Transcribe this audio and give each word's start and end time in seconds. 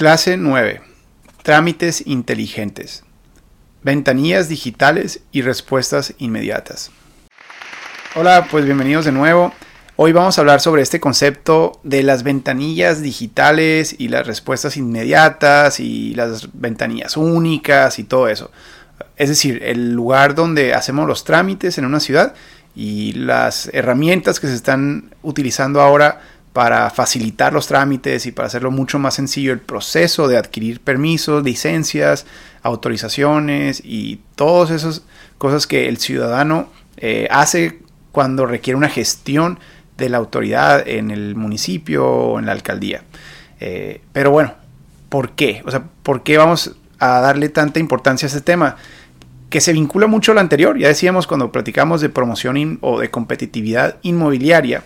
Clase 0.00 0.38
9. 0.38 0.80
Trámites 1.42 2.06
inteligentes. 2.06 3.04
Ventanillas 3.82 4.48
digitales 4.48 5.20
y 5.30 5.42
respuestas 5.42 6.14
inmediatas. 6.16 6.90
Hola, 8.14 8.48
pues 8.50 8.64
bienvenidos 8.64 9.04
de 9.04 9.12
nuevo. 9.12 9.52
Hoy 9.96 10.12
vamos 10.12 10.38
a 10.38 10.40
hablar 10.40 10.62
sobre 10.62 10.80
este 10.80 11.00
concepto 11.00 11.82
de 11.82 12.02
las 12.02 12.22
ventanillas 12.22 13.02
digitales 13.02 13.94
y 13.98 14.08
las 14.08 14.26
respuestas 14.26 14.78
inmediatas 14.78 15.80
y 15.80 16.14
las 16.14 16.48
ventanillas 16.54 17.18
únicas 17.18 17.98
y 17.98 18.04
todo 18.04 18.28
eso. 18.28 18.50
Es 19.18 19.28
decir, 19.28 19.62
el 19.62 19.92
lugar 19.92 20.34
donde 20.34 20.72
hacemos 20.72 21.06
los 21.06 21.24
trámites 21.24 21.76
en 21.76 21.84
una 21.84 22.00
ciudad 22.00 22.32
y 22.74 23.12
las 23.12 23.68
herramientas 23.74 24.40
que 24.40 24.46
se 24.46 24.54
están 24.54 25.14
utilizando 25.20 25.82
ahora 25.82 26.22
para 26.52 26.90
facilitar 26.90 27.52
los 27.52 27.68
trámites 27.68 28.26
y 28.26 28.32
para 28.32 28.48
hacerlo 28.48 28.70
mucho 28.70 28.98
más 28.98 29.14
sencillo 29.14 29.52
el 29.52 29.60
proceso 29.60 30.26
de 30.26 30.36
adquirir 30.36 30.80
permisos, 30.80 31.44
licencias, 31.44 32.26
autorizaciones 32.62 33.80
y 33.84 34.20
todas 34.34 34.70
esas 34.70 35.02
cosas 35.38 35.66
que 35.66 35.88
el 35.88 35.98
ciudadano 35.98 36.68
eh, 36.96 37.28
hace 37.30 37.78
cuando 38.12 38.46
requiere 38.46 38.76
una 38.76 38.88
gestión 38.88 39.60
de 39.96 40.08
la 40.08 40.18
autoridad 40.18 40.86
en 40.88 41.10
el 41.10 41.36
municipio 41.36 42.06
o 42.06 42.38
en 42.38 42.46
la 42.46 42.52
alcaldía. 42.52 43.02
Eh, 43.60 44.00
pero 44.12 44.30
bueno, 44.32 44.54
¿por 45.08 45.32
qué? 45.32 45.62
O 45.66 45.70
sea, 45.70 45.84
¿por 46.02 46.22
qué 46.22 46.36
vamos 46.36 46.76
a 46.98 47.20
darle 47.20 47.48
tanta 47.48 47.78
importancia 47.78 48.26
a 48.26 48.28
este 48.28 48.40
tema? 48.40 48.76
Que 49.50 49.60
se 49.60 49.72
vincula 49.72 50.06
mucho 50.06 50.32
a 50.32 50.34
lo 50.34 50.40
anterior. 50.40 50.78
Ya 50.78 50.88
decíamos 50.88 51.26
cuando 51.26 51.52
platicamos 51.52 52.00
de 52.00 52.08
promoción 52.08 52.78
o 52.80 52.98
de 52.98 53.10
competitividad 53.10 53.98
inmobiliaria, 54.02 54.82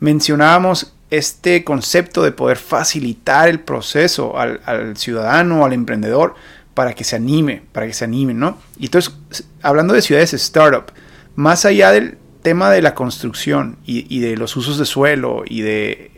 mencionábamos 0.00 0.93
este 1.10 1.64
concepto 1.64 2.22
de 2.22 2.32
poder 2.32 2.56
facilitar 2.56 3.48
el 3.48 3.60
proceso 3.60 4.38
al, 4.38 4.96
ciudadano, 4.96 5.64
al 5.64 5.72
emprendedor, 5.72 6.34
para 6.74 6.94
que 6.94 7.04
se 7.04 7.16
anime, 7.16 7.62
para 7.72 7.86
que 7.86 7.92
se 7.92 8.04
anime, 8.04 8.34
¿no? 8.34 8.58
Y 8.78 8.86
entonces, 8.86 9.14
hablando 9.62 9.94
de 9.94 10.02
ciudades 10.02 10.34
startup, 10.34 10.92
más 11.36 11.64
allá 11.64 11.92
del 11.92 12.18
tema 12.42 12.70
de 12.70 12.82
la 12.82 12.94
construcción 12.94 13.78
y, 13.86 14.18
de 14.18 14.36
los 14.36 14.56
usos 14.56 14.78
de 14.78 14.84
suelo 14.84 15.44
y 15.46 15.62
de 15.62 16.10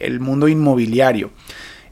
el 0.00 0.20
mundo 0.20 0.48
inmobiliario, 0.48 1.30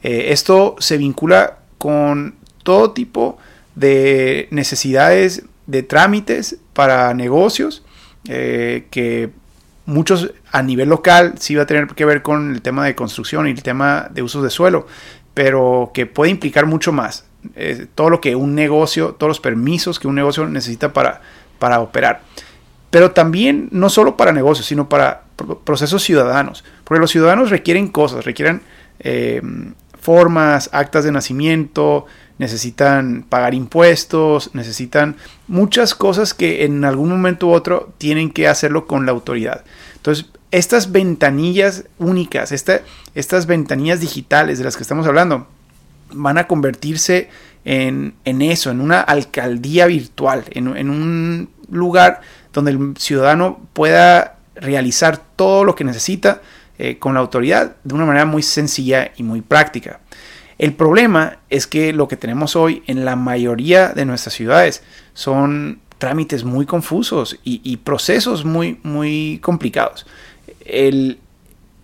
eh, 0.03 0.27
esto 0.29 0.75
se 0.79 0.97
vincula 0.97 1.59
con 1.77 2.35
todo 2.63 2.91
tipo 2.91 3.37
de 3.75 4.47
necesidades 4.51 5.43
de 5.67 5.83
trámites 5.83 6.57
para 6.73 7.13
negocios 7.13 7.83
eh, 8.27 8.87
que 8.91 9.31
muchos 9.85 10.31
a 10.51 10.61
nivel 10.61 10.89
local 10.89 11.35
sí 11.39 11.55
va 11.55 11.63
a 11.63 11.65
tener 11.65 11.87
que 11.87 12.05
ver 12.05 12.21
con 12.21 12.53
el 12.53 12.61
tema 12.61 12.85
de 12.85 12.95
construcción 12.95 13.47
y 13.47 13.51
el 13.51 13.63
tema 13.63 14.07
de 14.11 14.21
usos 14.21 14.43
de 14.43 14.49
suelo, 14.49 14.87
pero 15.33 15.91
que 15.93 16.05
puede 16.05 16.31
implicar 16.31 16.65
mucho 16.65 16.91
más. 16.91 17.25
Eh, 17.55 17.85
todo 17.93 18.09
lo 18.09 18.21
que 18.21 18.35
un 18.35 18.55
negocio, 18.55 19.13
todos 19.13 19.29
los 19.29 19.39
permisos 19.39 19.99
que 19.99 20.07
un 20.07 20.15
negocio 20.15 20.47
necesita 20.47 20.93
para, 20.93 21.21
para 21.59 21.79
operar. 21.79 22.21
Pero 22.89 23.11
también 23.11 23.67
no 23.71 23.89
solo 23.89 24.17
para 24.17 24.31
negocios, 24.31 24.65
sino 24.65 24.89
para 24.89 25.23
procesos 25.63 26.01
ciudadanos. 26.01 26.63
Porque 26.83 27.01
los 27.01 27.11
ciudadanos 27.11 27.49
requieren 27.49 27.89
cosas, 27.89 28.25
requieren 28.25 28.61
eh, 28.99 29.41
formas, 29.99 30.69
actas 30.71 31.03
de 31.03 31.11
nacimiento, 31.11 32.05
necesitan 32.37 33.25
pagar 33.27 33.53
impuestos, 33.53 34.51
necesitan 34.53 35.15
muchas 35.47 35.95
cosas 35.95 36.33
que 36.33 36.65
en 36.65 36.83
algún 36.83 37.09
momento 37.09 37.47
u 37.47 37.51
otro 37.51 37.93
tienen 37.97 38.31
que 38.31 38.47
hacerlo 38.47 38.87
con 38.87 39.05
la 39.05 39.11
autoridad. 39.11 39.63
Entonces, 39.95 40.25
estas 40.51 40.91
ventanillas 40.91 41.85
únicas, 41.97 42.51
estas 42.51 43.45
ventanillas 43.47 43.99
digitales 43.99 44.57
de 44.57 44.63
las 44.63 44.77
que 44.77 44.83
estamos 44.83 45.07
hablando, 45.07 45.47
van 46.11 46.37
a 46.37 46.47
convertirse 46.47 47.29
en, 47.65 48.13
eso, 48.25 48.69
en 48.71 48.79
una 48.79 49.01
alcaldía 49.01 49.87
virtual, 49.87 50.45
en, 50.51 50.67
un 50.67 51.49
lugar 51.69 52.21
donde 52.53 52.71
el 52.71 52.93
ciudadano 52.97 53.59
pueda 53.73 54.37
realizar 54.55 55.19
todo 55.35 55.63
lo 55.63 55.75
que 55.75 55.83
necesita 55.83 56.41
eh, 56.77 56.99
con 56.99 57.15
la 57.15 57.19
autoridad 57.19 57.75
de 57.83 57.93
una 57.95 58.05
manera 58.05 58.25
muy 58.25 58.43
sencilla 58.43 59.11
y 59.17 59.23
muy 59.23 59.41
práctica. 59.41 59.99
El 60.57 60.73
problema 60.73 61.39
es 61.49 61.67
que 61.67 61.91
lo 61.91 62.07
que 62.07 62.15
tenemos 62.15 62.55
hoy 62.55 62.83
en 62.87 63.03
la 63.03 63.15
mayoría 63.15 63.89
de 63.89 64.05
nuestras 64.05 64.33
ciudades 64.33 64.83
son 65.13 65.79
trámites 65.97 66.43
muy 66.43 66.65
confusos 66.65 67.39
y, 67.43 67.77
procesos 67.77 68.45
muy, 68.45 68.79
muy 68.83 69.39
complicados. 69.41 70.05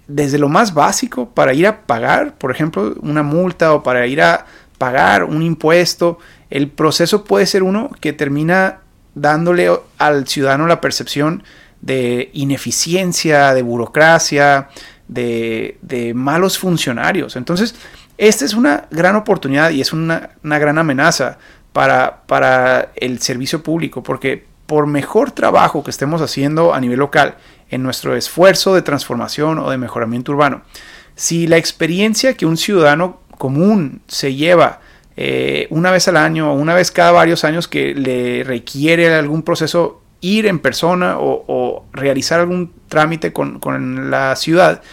desde 0.07 0.37
lo 0.37 0.49
más 0.49 0.73
básico, 0.73 1.29
para 1.29 1.53
ir 1.53 1.67
a 1.67 1.81
pagar, 1.85 2.37
por 2.37 2.51
ejemplo, 2.51 2.95
una 3.01 3.23
multa 3.23 3.73
o 3.73 3.83
para 3.83 4.07
ir 4.07 4.21
a 4.21 4.45
pagar 4.77 5.23
un 5.23 5.41
impuesto, 5.41 6.17
el 6.49 6.67
proceso 6.67 7.23
puede 7.23 7.45
ser 7.45 7.63
uno 7.63 7.89
que 7.99 8.13
termina 8.13 8.79
dándole 9.15 9.69
al 9.97 10.27
ciudadano 10.27 10.67
la 10.67 10.81
percepción 10.81 11.43
de 11.81 12.29
ineficiencia, 12.33 13.53
de 13.53 13.61
burocracia, 13.61 14.69
de, 15.07 15.77
de 15.81 16.13
malos 16.13 16.57
funcionarios. 16.57 17.35
Entonces, 17.35 17.75
esta 18.21 18.45
es 18.45 18.53
una 18.53 18.85
gran 18.91 19.15
oportunidad 19.15 19.71
y 19.71 19.81
es 19.81 19.93
una, 19.93 20.29
gran 20.43 20.77
amenaza 20.77 21.39
para, 21.73 22.91
el 22.95 23.19
servicio 23.19 23.63
público, 23.63 24.03
porque 24.03 24.45
por 24.67 24.85
mejor 24.85 25.31
trabajo 25.31 25.83
que 25.83 25.89
estemos 25.89 26.21
haciendo 26.21 26.75
a 26.75 26.79
nivel 26.79 26.99
local 26.99 27.37
en 27.71 27.81
nuestro 27.81 28.15
esfuerzo 28.15 28.75
de 28.75 28.83
transformación 28.83 29.57
o 29.57 29.71
de 29.71 29.79
mejoramiento 29.79 30.33
urbano, 30.33 30.61
si 31.15 31.47
la 31.47 31.57
experiencia 31.57 32.35
que 32.35 32.45
un 32.45 32.57
ciudadano 32.57 33.21
común 33.39 34.03
se 34.07 34.35
lleva 34.35 34.81
eh, 35.17 35.65
una 35.71 35.89
vez 35.89 36.07
al 36.07 36.17
año 36.17 36.51
o 36.51 36.53
una 36.53 36.75
vez 36.75 36.91
cada 36.91 37.11
varios 37.11 37.43
años 37.43 37.67
que 37.67 37.95
le 37.95 38.43
requiere 38.43 39.11
algún 39.15 39.41
proceso 39.41 40.03
ir 40.21 40.45
en 40.45 40.59
persona 40.59 41.15
o, 41.17 41.88
realizar 41.91 42.39
algún 42.39 42.71
trámite 42.88 43.33
con 43.33 44.11
la 44.11 44.35
ciudad, 44.35 44.83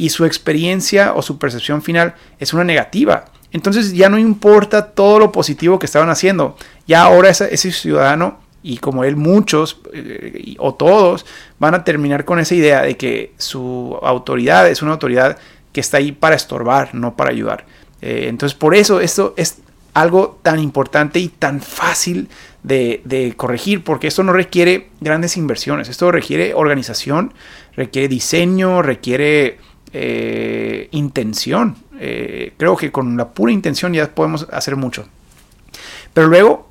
y 0.00 0.08
su 0.08 0.24
experiencia 0.24 1.12
o 1.12 1.20
su 1.20 1.36
percepción 1.36 1.82
final 1.82 2.14
es 2.38 2.54
una 2.54 2.64
negativa. 2.64 3.26
Entonces 3.52 3.92
ya 3.92 4.08
no 4.08 4.18
importa 4.18 4.86
todo 4.92 5.18
lo 5.18 5.30
positivo 5.30 5.78
que 5.78 5.84
estaban 5.84 6.08
haciendo. 6.08 6.56
Ya 6.86 7.02
ahora 7.02 7.28
ese, 7.28 7.70
ciudadano, 7.70 8.38
y 8.62 8.78
como 8.78 9.04
él 9.04 9.16
muchos 9.16 9.78
eh, 9.92 10.54
o 10.58 10.72
todos, 10.72 11.26
van 11.58 11.74
a 11.74 11.84
terminar 11.84 12.24
con 12.24 12.38
esa 12.38 12.54
idea 12.54 12.80
de 12.80 12.96
que 12.96 13.34
su 13.36 13.98
autoridad 14.02 14.70
es 14.70 14.80
una 14.80 14.92
autoridad 14.92 15.36
que 15.70 15.82
está 15.82 15.98
ahí 15.98 16.12
para 16.12 16.34
estorbar, 16.34 16.94
no 16.94 17.14
para 17.14 17.30
ayudar. 17.30 17.66
Eh, 18.00 18.24
entonces 18.28 18.56
por 18.56 18.74
eso 18.74 19.02
esto 19.02 19.34
es 19.36 19.58
algo 19.92 20.38
tan 20.42 20.60
importante 20.60 21.18
y 21.18 21.28
tan 21.28 21.60
fácil 21.60 22.30
de, 22.62 23.02
de, 23.04 23.34
corregir, 23.36 23.84
porque 23.84 24.06
esto 24.06 24.22
no 24.22 24.32
requiere 24.32 24.88
grandes 25.02 25.36
inversiones, 25.36 25.90
esto 25.90 26.10
requiere 26.10 26.54
organización, 26.54 27.34
requiere 27.76 28.08
diseño, 28.08 28.80
requiere 28.80 29.58
eh, 29.92 30.88
intención. 30.92 31.76
Eh, 31.98 32.54
creo 32.56 32.76
que 32.76 32.92
con 32.92 33.16
la 33.16 33.28
pura 33.28 33.52
intención 33.52 33.92
ya 33.92 34.08
podemos 34.10 34.46
hacer 34.52 34.76
mucho. 34.76 35.06
Pero 36.14 36.28
luego, 36.28 36.68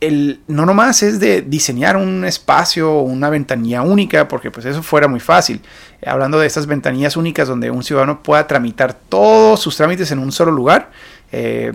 el, 0.00 0.40
no 0.46 0.66
nomás 0.66 1.02
es 1.02 1.20
de 1.20 1.42
diseñar 1.42 1.96
un 1.96 2.24
espacio 2.24 2.92
o 2.92 3.02
una 3.02 3.30
ventanilla 3.30 3.82
única, 3.82 4.28
porque 4.28 4.50
pues 4.50 4.66
eso 4.66 4.82
fuera 4.82 5.08
muy 5.08 5.20
fácil. 5.20 5.60
Hablando 6.04 6.38
de 6.38 6.46
estas 6.46 6.66
ventanillas 6.66 7.16
únicas 7.16 7.48
donde 7.48 7.70
un 7.70 7.82
ciudadano 7.82 8.22
pueda 8.22 8.46
tramitar 8.46 8.94
todos 8.94 9.60
sus 9.60 9.76
trámites 9.76 10.10
en 10.12 10.18
un 10.18 10.32
solo 10.32 10.52
lugar, 10.52 10.90
eh, 11.32 11.72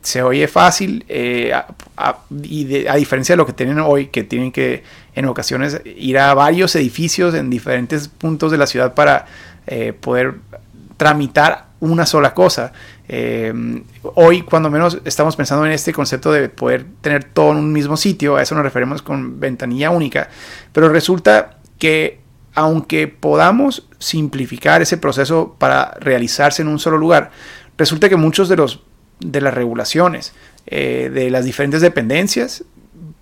se 0.00 0.22
oye 0.22 0.46
fácil 0.46 1.04
y 1.08 1.50
a 2.86 2.94
diferencia 2.94 3.32
de 3.32 3.36
lo 3.36 3.46
que 3.46 3.52
tienen 3.52 3.80
hoy, 3.80 4.06
que 4.06 4.22
tienen 4.22 4.52
que 4.52 4.84
en 5.14 5.26
ocasiones 5.26 5.80
ir 5.84 6.18
a 6.18 6.32
varios 6.34 6.74
edificios 6.76 7.34
en 7.34 7.50
diferentes 7.50 8.08
puntos 8.08 8.50
de 8.50 8.58
la 8.58 8.66
ciudad 8.66 8.94
para 8.94 9.26
eh, 9.66 9.92
poder 9.92 10.34
tramitar 10.96 11.66
una 11.80 12.06
sola 12.06 12.32
cosa. 12.32 12.72
Eh, 13.08 13.52
hoy, 14.14 14.42
cuando 14.42 14.70
menos, 14.70 14.98
estamos 15.04 15.36
pensando 15.36 15.66
en 15.66 15.72
este 15.72 15.92
concepto 15.92 16.32
de 16.32 16.48
poder 16.48 16.86
tener 17.00 17.24
todo 17.24 17.52
en 17.52 17.58
un 17.58 17.72
mismo 17.72 17.96
sitio, 17.96 18.36
a 18.36 18.42
eso 18.42 18.54
nos 18.54 18.64
referimos 18.64 19.02
con 19.02 19.40
ventanilla 19.40 19.90
única, 19.90 20.28
pero 20.72 20.88
resulta 20.88 21.58
que 21.78 22.20
aunque 22.54 23.08
podamos 23.08 23.88
simplificar 23.98 24.82
ese 24.82 24.96
proceso 24.96 25.56
para 25.58 25.94
realizarse 26.00 26.62
en 26.62 26.68
un 26.68 26.78
solo 26.78 26.98
lugar, 26.98 27.30
resulta 27.76 28.08
que 28.08 28.16
muchos 28.16 28.48
de 28.48 28.56
los 28.56 28.80
de 29.20 29.40
las 29.40 29.54
regulaciones 29.54 30.34
eh, 30.66 31.10
de 31.12 31.30
las 31.30 31.44
diferentes 31.44 31.80
dependencias 31.80 32.64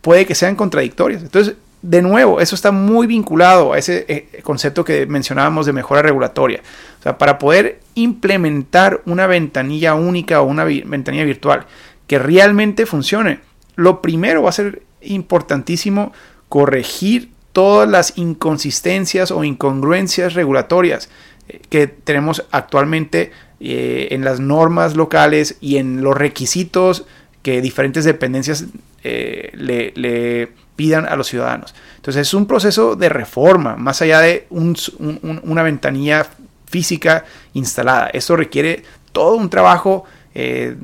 puede 0.01 0.27
que 0.27 0.35
sean 0.35 0.57
contradictorias. 0.57 1.23
Entonces, 1.23 1.55
de 1.83 2.03
nuevo, 2.03 2.41
eso 2.41 2.55
está 2.55 2.73
muy 2.73 3.07
vinculado 3.07 3.73
a 3.73 3.79
ese 3.79 4.05
eh, 4.09 4.41
concepto 4.43 4.85
que 4.85 5.07
mencionábamos 5.07 5.67
de 5.67 5.73
mejora 5.73 6.03
regulatoria. 6.03 6.61
O 6.99 7.03
sea, 7.03 7.19
para 7.19 7.39
poder 7.39 7.81
implementar 7.95 9.01
una 9.07 9.27
ventanilla 9.27 9.95
única 9.95 10.41
o 10.41 10.45
una 10.45 10.65
ventanilla 10.65 11.25
virtual 11.25 11.67
que 12.07 12.19
realmente 12.19 12.87
funcione, 12.87 13.41
lo 13.77 14.03
primero 14.03 14.43
va 14.43 14.51
a 14.51 14.53
ser 14.53 14.83
importantísimo 15.01 16.13
corregir 16.49 17.31
todas 17.53 17.89
las 17.89 18.17
inconsistencias 18.17 19.31
o 19.31 19.45
incongruencias 19.45 20.35
regulatorias 20.35 21.09
eh, 21.49 21.61
que 21.69 21.87
tenemos 21.87 22.45
actualmente 22.51 23.33
eh, 23.61 24.09
en 24.11 24.25
las 24.25 24.41
normas 24.41 24.97
locales 24.97 25.57
y 25.61 25.77
en 25.77 26.03
los 26.03 26.17
requisitos 26.17 27.07
que 27.43 27.61
diferentes 27.61 28.05
dependencias 28.05 28.67
eh, 29.03 29.51
le, 29.55 30.53
pidan 30.81 31.05
a 31.05 31.15
los 31.15 31.27
ciudadanos. 31.27 31.75
Entonces 31.97 32.27
es 32.27 32.33
un 32.33 32.47
proceso 32.47 32.97
de 32.97 33.11
reforma, 33.11 33.77
más 33.77 34.01
allá 34.01 34.21
de 34.21 34.47
una 34.49 35.63
ventanilla 35.63 36.27
física 36.65 37.27
instalada. 37.53 38.07
Eso 38.15 38.35
requiere 38.35 38.83
todo 39.13 39.35
un 39.35 39.51
trabajo 39.51 40.05
eh, 40.35 40.75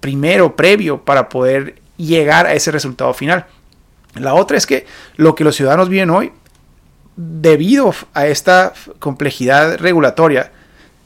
primero, 0.00 0.56
previo, 0.56 1.00
para 1.04 1.28
poder 1.28 1.76
llegar 1.96 2.46
a 2.46 2.54
ese 2.54 2.72
resultado 2.72 3.14
final. 3.14 3.46
La 4.16 4.34
otra 4.34 4.56
es 4.56 4.66
que 4.66 4.84
lo 5.14 5.36
que 5.36 5.44
los 5.44 5.54
ciudadanos 5.54 5.90
viven 5.90 6.10
hoy, 6.10 6.32
debido 7.14 7.94
a 8.14 8.26
esta 8.26 8.72
complejidad 8.98 9.78
regulatoria, 9.78 10.50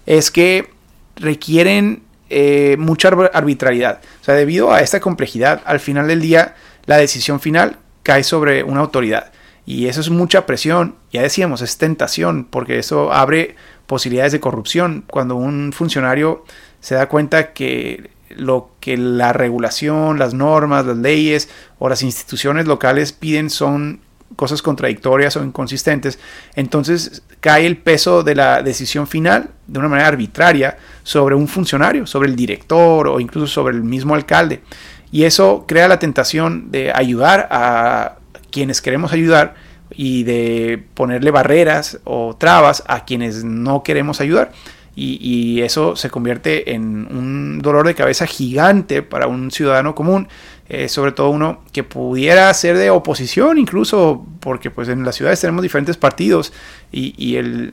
es 0.07 0.31
que 0.31 0.71
requieren 1.17 2.05
eh, 2.31 2.77
mucha 2.79 3.09
arbitrariedad. 3.35 4.01
O 4.23 4.25
sea, 4.25 4.35
debido 4.35 4.73
a 4.73 4.81
esta 4.81 4.99
complejidad, 4.99 5.61
al 5.67 5.79
final 5.79 6.09
del 6.09 6.23
día, 6.23 6.55
la 6.87 6.97
decisión 6.97 7.39
final 7.39 7.77
cae 8.03 8.25
sobre 8.25 8.63
una 8.63 8.81
autoridad. 8.81 9.33
Y 9.67 9.87
eso 9.87 10.01
es 10.01 10.11
mucha 10.11 10.47
presión, 10.47 10.97
ya 11.13 11.23
decíamos, 11.23 11.63
es 11.63 11.79
tentación, 11.79 12.45
porque 12.45 12.79
eso 12.79 13.13
abre 13.13 13.57
posibilidades 13.87 14.33
de 14.33 14.41
corrupción. 14.41 15.05
Cuando 15.09 15.37
un 15.37 15.73
funcionario 15.73 16.45
se 16.81 16.95
da 16.95 17.09
cuenta 17.09 17.53
que 17.53 18.11
lo 18.31 18.71
que 18.81 18.97
la 18.97 19.33
regulación, 19.33 20.19
las 20.19 20.35
normas, 20.35 20.87
las 20.87 20.97
leyes 20.97 21.49
o 21.79 21.89
las 21.89 22.03
instituciones 22.03 22.67
locales 22.67 23.13
piden 23.13 23.51
son 23.51 24.01
cosas 24.37 24.63
contradictorias 24.63 25.37
o 25.37 25.45
inconsistentes, 25.45 26.19
entonces 26.55 27.23
cae 27.41 27.67
el 27.67 27.77
peso 27.77 28.23
de 28.23 28.37
la 28.37 28.63
decisión 28.63 29.07
final 29.07 29.51
de 29.67 29.79
una 29.79 29.89
manera 29.89 30.09
arbitraria 30.09 30.79
sobre 31.03 31.35
un 31.35 31.49
funcionario, 31.49 32.07
sobre 32.07 32.29
el 32.29 32.37
director 32.37 33.09
o 33.09 33.21
incluso 33.21 33.49
sobre 33.49 33.75
el 33.75 33.83
mismo 33.83 34.15
alcalde. 34.15 34.63
Y 35.13 35.25
eso 35.25 35.65
crea 35.67 35.89
la 35.89 35.99
tentación 35.99 36.71
de 36.71 36.93
ayudar 36.95 37.49
a 37.51 38.17
quienes 38.51 38.81
queremos 38.81 39.13
ayudar 39.13 39.55
y 39.91 40.23
de 40.23 40.83
ponerle 40.95 41.31
barreras 41.31 41.99
o 42.05 42.37
trabas 42.37 42.85
a 42.87 43.05
quienes 43.05 43.45
no 43.45 43.83
queremos 43.83 44.21
ayudar. 44.21 44.53
Y, 44.97 45.63
eso 45.63 45.97
se 45.97 46.11
convierte 46.11 46.73
en 46.73 47.07
un 47.11 47.61
dolor 47.63 47.87
de 47.87 47.95
cabeza 47.95 48.27
gigante 48.27 49.03
para 49.03 49.29
un 49.29 49.51
ciudadano 49.51 49.95
común, 49.95 50.29
eh, 50.69 50.89
sobre 50.89 51.13
todo 51.13 51.31
uno 51.31 51.63
que 51.73 51.85
pudiera 51.85 52.53
ser 52.53 52.77
de 52.77 52.91
oposición 52.91 53.57
incluso, 53.57 54.27
porque 54.41 54.71
pues 54.71 54.89
en 54.89 55.05
las 55.05 55.17
ciudades 55.17 55.41
tenemos 55.41 55.63
diferentes 55.63 55.97
partidos 55.97 56.53
y, 56.93 57.37
el 57.37 57.73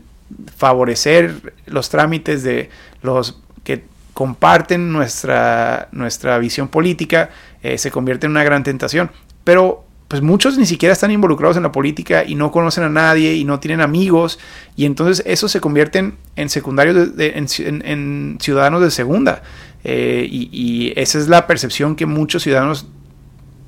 favorecer 0.55 1.53
los 1.65 1.89
trámites 1.89 2.43
de 2.43 2.69
los 3.01 3.41
que 3.63 3.83
comparten 4.17 4.91
nuestra, 4.91 5.89
nuestra 5.91 6.39
visión 6.39 6.69
política 6.69 7.29
eh, 7.61 7.77
se 7.77 7.91
convierte 7.91 8.25
en 8.25 8.31
una 8.31 8.43
gran 8.43 8.63
tentación. 8.63 9.11
Pero 9.43 9.85
pues 10.07 10.23
muchos 10.23 10.57
ni 10.57 10.65
siquiera 10.65 10.93
están 10.93 11.11
involucrados 11.11 11.55
en 11.55 11.61
la 11.61 11.71
política 11.71 12.23
y 12.23 12.33
no 12.33 12.51
conocen 12.51 12.83
a 12.83 12.89
nadie 12.89 13.35
y 13.35 13.43
no 13.43 13.59
tienen 13.59 13.79
amigos 13.79 14.39
y 14.75 14.85
entonces 14.85 15.23
eso 15.27 15.47
se 15.47 15.61
convierten 15.61 16.17
en 16.35 16.49
secundarios, 16.49 17.09
en, 17.19 18.37
ciudadanos 18.41 18.81
de 18.81 18.89
segunda 18.89 19.43
eh, 19.83 20.27
y, 20.27 20.93
esa 20.95 21.19
es 21.19 21.27
la 21.27 21.45
percepción 21.45 21.95
que 21.95 22.07
muchos 22.07 22.41
ciudadanos 22.41 22.87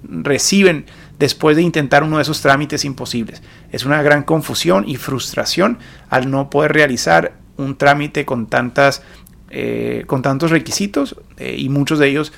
reciben 0.01 0.85
después 1.19 1.57
de 1.57 1.61
intentar 1.61 2.01
uno 2.01 2.17
de 2.17 2.23
esos 2.23 2.41
trámites 2.41 2.85
imposibles. 2.85 3.43
Es 3.71 3.85
una 3.85 4.01
gran 4.01 4.23
confusión 4.23 4.83
y 4.87 4.95
frustración 4.95 5.77
al 6.09 6.31
no 6.31 6.49
poder 6.49 6.73
realizar 6.73 7.33
un 7.55 7.77
trámite 7.77 8.25
con 8.25 8.47
tantas 8.47 9.03
eh, 9.49 10.03
con 10.07 10.21
tantos 10.21 10.51
requisitos 10.51 11.15
eh, 11.37 11.55
y 11.57 11.69
muchos 11.69 11.99
de 11.99 12.07
ellos 12.07 12.33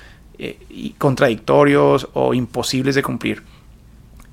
contradictorios 0.97 2.09
o 2.13 2.33
imposibles 2.33 2.95
de 2.95 3.03
cumplir. 3.03 3.43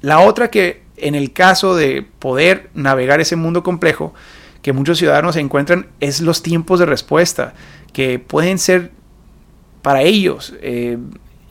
La 0.01 0.21
otra 0.21 0.51
que 0.51 0.81
en 0.97 1.15
el 1.15 1.33
caso 1.33 1.77
de 1.77 2.03
poder 2.19 2.71
navegar 2.73 3.21
ese 3.21 3.37
mundo 3.37 3.63
complejo 3.63 4.15
que 4.63 4.73
muchos 4.73 4.99
ciudadanos 4.99 5.37
encuentran 5.37 5.87
es 6.01 6.21
los 6.21 6.43
tiempos 6.43 6.81
de 6.81 6.87
respuesta, 6.87 7.55
que 7.93 8.19
pueden 8.19 8.59
ser 8.59 8.91
para 9.83 10.03
ellos 10.03 10.55
eh, 10.61 10.99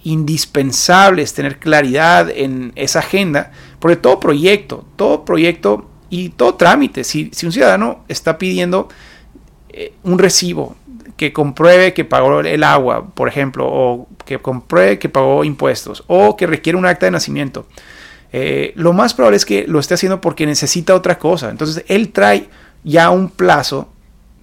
indispensables 0.04 1.34
tener 1.34 1.60
claridad 1.60 2.30
en 2.30 2.74
esa 2.76 3.00
agenda, 3.00 3.52
porque 3.80 3.96
todo 3.96 4.20
proyecto, 4.20 4.86
todo 4.96 5.26
proyecto 5.26 5.90
y 6.10 6.30
todo 6.30 6.56
trámite, 6.56 7.04
si, 7.04 7.32
un 7.44 7.52
ciudadano 7.52 8.04
está 8.08 8.38
pidiendo 8.38 8.90
eh, 9.70 9.94
un 10.04 10.20
recibo 10.20 10.76
que 11.18 11.34
compruebe 11.34 11.94
que 11.94 12.06
pagó 12.06 12.40
el 12.40 12.64
agua, 12.64 13.08
por 13.14 13.28
ejemplo, 13.28 13.68
o 13.68 14.08
que 14.26 14.40
compruebe 14.40 15.00
que 15.00 15.10
pagó 15.10 15.44
impuestos, 15.44 16.04
o 16.08 16.38
que 16.38 16.48
requiere 16.48 16.78
un 16.78 16.86
acta 16.86 17.08
de 17.08 17.12
nacimiento, 17.12 17.66
eh, 18.32 18.74
lo 18.76 18.94
más 18.94 19.14
probable 19.14 19.38
es 19.38 19.46
que 19.46 19.66
lo 19.68 19.80
esté 19.80 19.96
haciendo 19.96 20.22
porque 20.22 20.46
necesita 20.46 20.96
otra 20.96 21.18
cosa. 21.18 21.50
Entonces 21.50 21.84
él 21.88 22.10
trae 22.10 22.50
ya 22.84 23.10
un 23.10 23.30
plazo 23.30 23.90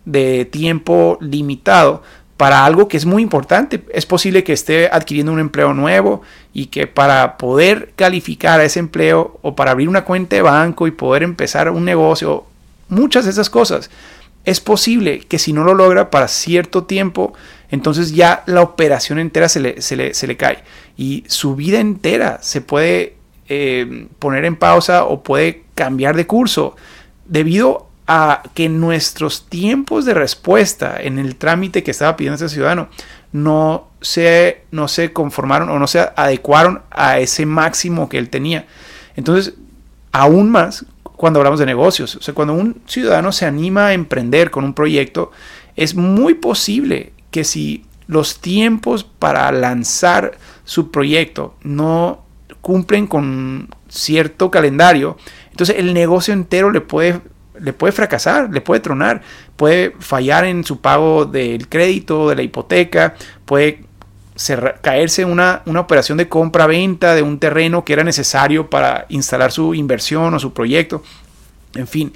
de 0.04 0.44
tiempo 0.44 1.16
limitado 1.20 2.02
para 2.36 2.64
algo 2.64 2.88
que 2.88 2.96
es 2.96 3.06
muy 3.06 3.22
importante. 3.22 3.84
Es 3.92 4.06
posible 4.06 4.42
que 4.42 4.52
esté 4.52 4.88
adquiriendo 4.90 5.32
un 5.32 5.38
empleo 5.38 5.72
nuevo 5.74 6.22
y 6.52 6.66
que 6.66 6.86
para 6.86 7.36
poder 7.36 7.92
calificar 7.96 8.60
a 8.60 8.64
ese 8.64 8.80
empleo 8.80 9.38
o 9.42 9.54
para 9.54 9.70
abrir 9.70 9.88
una 9.88 10.04
cuenta 10.04 10.36
de 10.36 10.42
banco 10.42 10.86
y 10.86 10.90
poder 10.90 11.22
empezar 11.22 11.70
un 11.70 11.84
negocio, 11.84 12.44
muchas 12.88 13.24
de 13.24 13.30
esas 13.30 13.50
cosas, 13.50 13.90
es 14.44 14.61
posible 14.61 15.20
que 15.20 15.38
si 15.38 15.52
no 15.52 15.64
lo 15.64 15.75
logra 15.75 16.11
para 16.11 16.29
cierto 16.29 16.85
tiempo, 16.85 17.32
entonces 17.70 18.12
ya 18.14 18.43
la 18.46 18.62
operación 18.62 19.19
entera 19.19 19.49
se 19.49 19.61
le, 19.61 20.37
cae 20.37 20.58
y 20.96 21.25
su 21.26 21.56
vida 21.56 21.81
entera 21.81 22.38
se 22.43 22.61
puede 22.61 23.17
eh, 23.49 24.06
poner 24.19 24.44
en 24.44 24.56
pausa 24.56 25.05
o 25.05 25.23
puede 25.23 25.64
cambiar 25.75 26.17
de 26.17 26.26
curso 26.26 26.76
debido 27.25 27.88
a 28.06 28.43
que 28.55 28.69
nuestros 28.69 29.49
tiempos 29.49 30.05
de 30.05 30.12
respuesta 30.12 30.96
en 31.00 31.19
el 31.19 31.37
trámite 31.37 31.82
que 31.82 31.91
estaba 31.91 32.17
pidiendo 32.17 32.35
este 32.35 32.55
ciudadano 32.55 32.88
no 33.32 33.88
se, 34.02 34.64
no 34.70 34.88
se 34.88 35.12
conformaron 35.12 35.70
o 35.70 35.79
no 35.79 35.87
se 35.87 36.00
adecuaron 36.14 36.82
a 36.91 37.19
ese 37.19 37.46
máximo 37.46 38.08
que 38.11 38.19
él 38.19 38.29
tenía. 38.29 38.67
Entonces, 39.17 39.55
aún 40.12 40.50
más 40.50 40.85
cuando 41.24 41.40
hablamos 41.40 41.58
de 41.58 41.64
negocios, 41.64 42.16
o 42.16 42.20
sea, 42.20 42.34
cuando 42.34 42.52
un 42.52 42.82
ciudadano 42.84 43.32
se 43.32 43.46
anima 43.46 43.86
a 43.86 43.92
emprender 43.94 44.50
con 44.50 44.62
un 44.62 44.74
proyecto, 44.74 45.32
es 45.74 45.94
muy 45.94 46.34
posible 46.34 47.14
que 47.30 47.44
si 47.44 47.86
los 48.06 48.40
tiempos 48.40 49.04
para 49.04 49.50
lanzar 49.50 50.32
su 50.64 50.90
proyecto 50.90 51.54
no 51.62 52.26
cumplen 52.60 53.06
con 53.06 53.70
cierto 53.88 54.50
calendario, 54.50 55.16
entonces 55.50 55.76
el 55.78 55.94
negocio 55.94 56.34
entero 56.34 56.70
le 56.70 56.82
puede, 56.82 57.22
le 57.58 57.72
puede 57.72 57.94
fracasar, 57.94 58.50
le 58.52 58.60
puede 58.60 58.82
tronar, 58.82 59.22
puede 59.56 59.94
fallar 60.00 60.44
en 60.44 60.62
su 60.62 60.82
pago 60.82 61.24
del 61.24 61.70
crédito, 61.70 62.28
de 62.28 62.36
la 62.36 62.43
hipoteca, 62.43 63.14
puede 63.46 63.86
caerse 64.81 65.24
una, 65.24 65.62
una 65.67 65.81
operación 65.81 66.19
de 66.19 66.29
compra-venta 66.29 67.14
de 67.14 67.22
un 67.22 67.38
terreno 67.38 67.84
que 67.84 67.93
era 67.93 68.03
necesario 68.03 68.69
para 68.69 69.06
instalar 69.08 69.53
su 69.53 69.74
inversión 69.74 70.34
o 70.34 70.38
su 70.38 70.53
proyecto. 70.53 71.03
En 71.74 71.86
fin, 71.86 72.12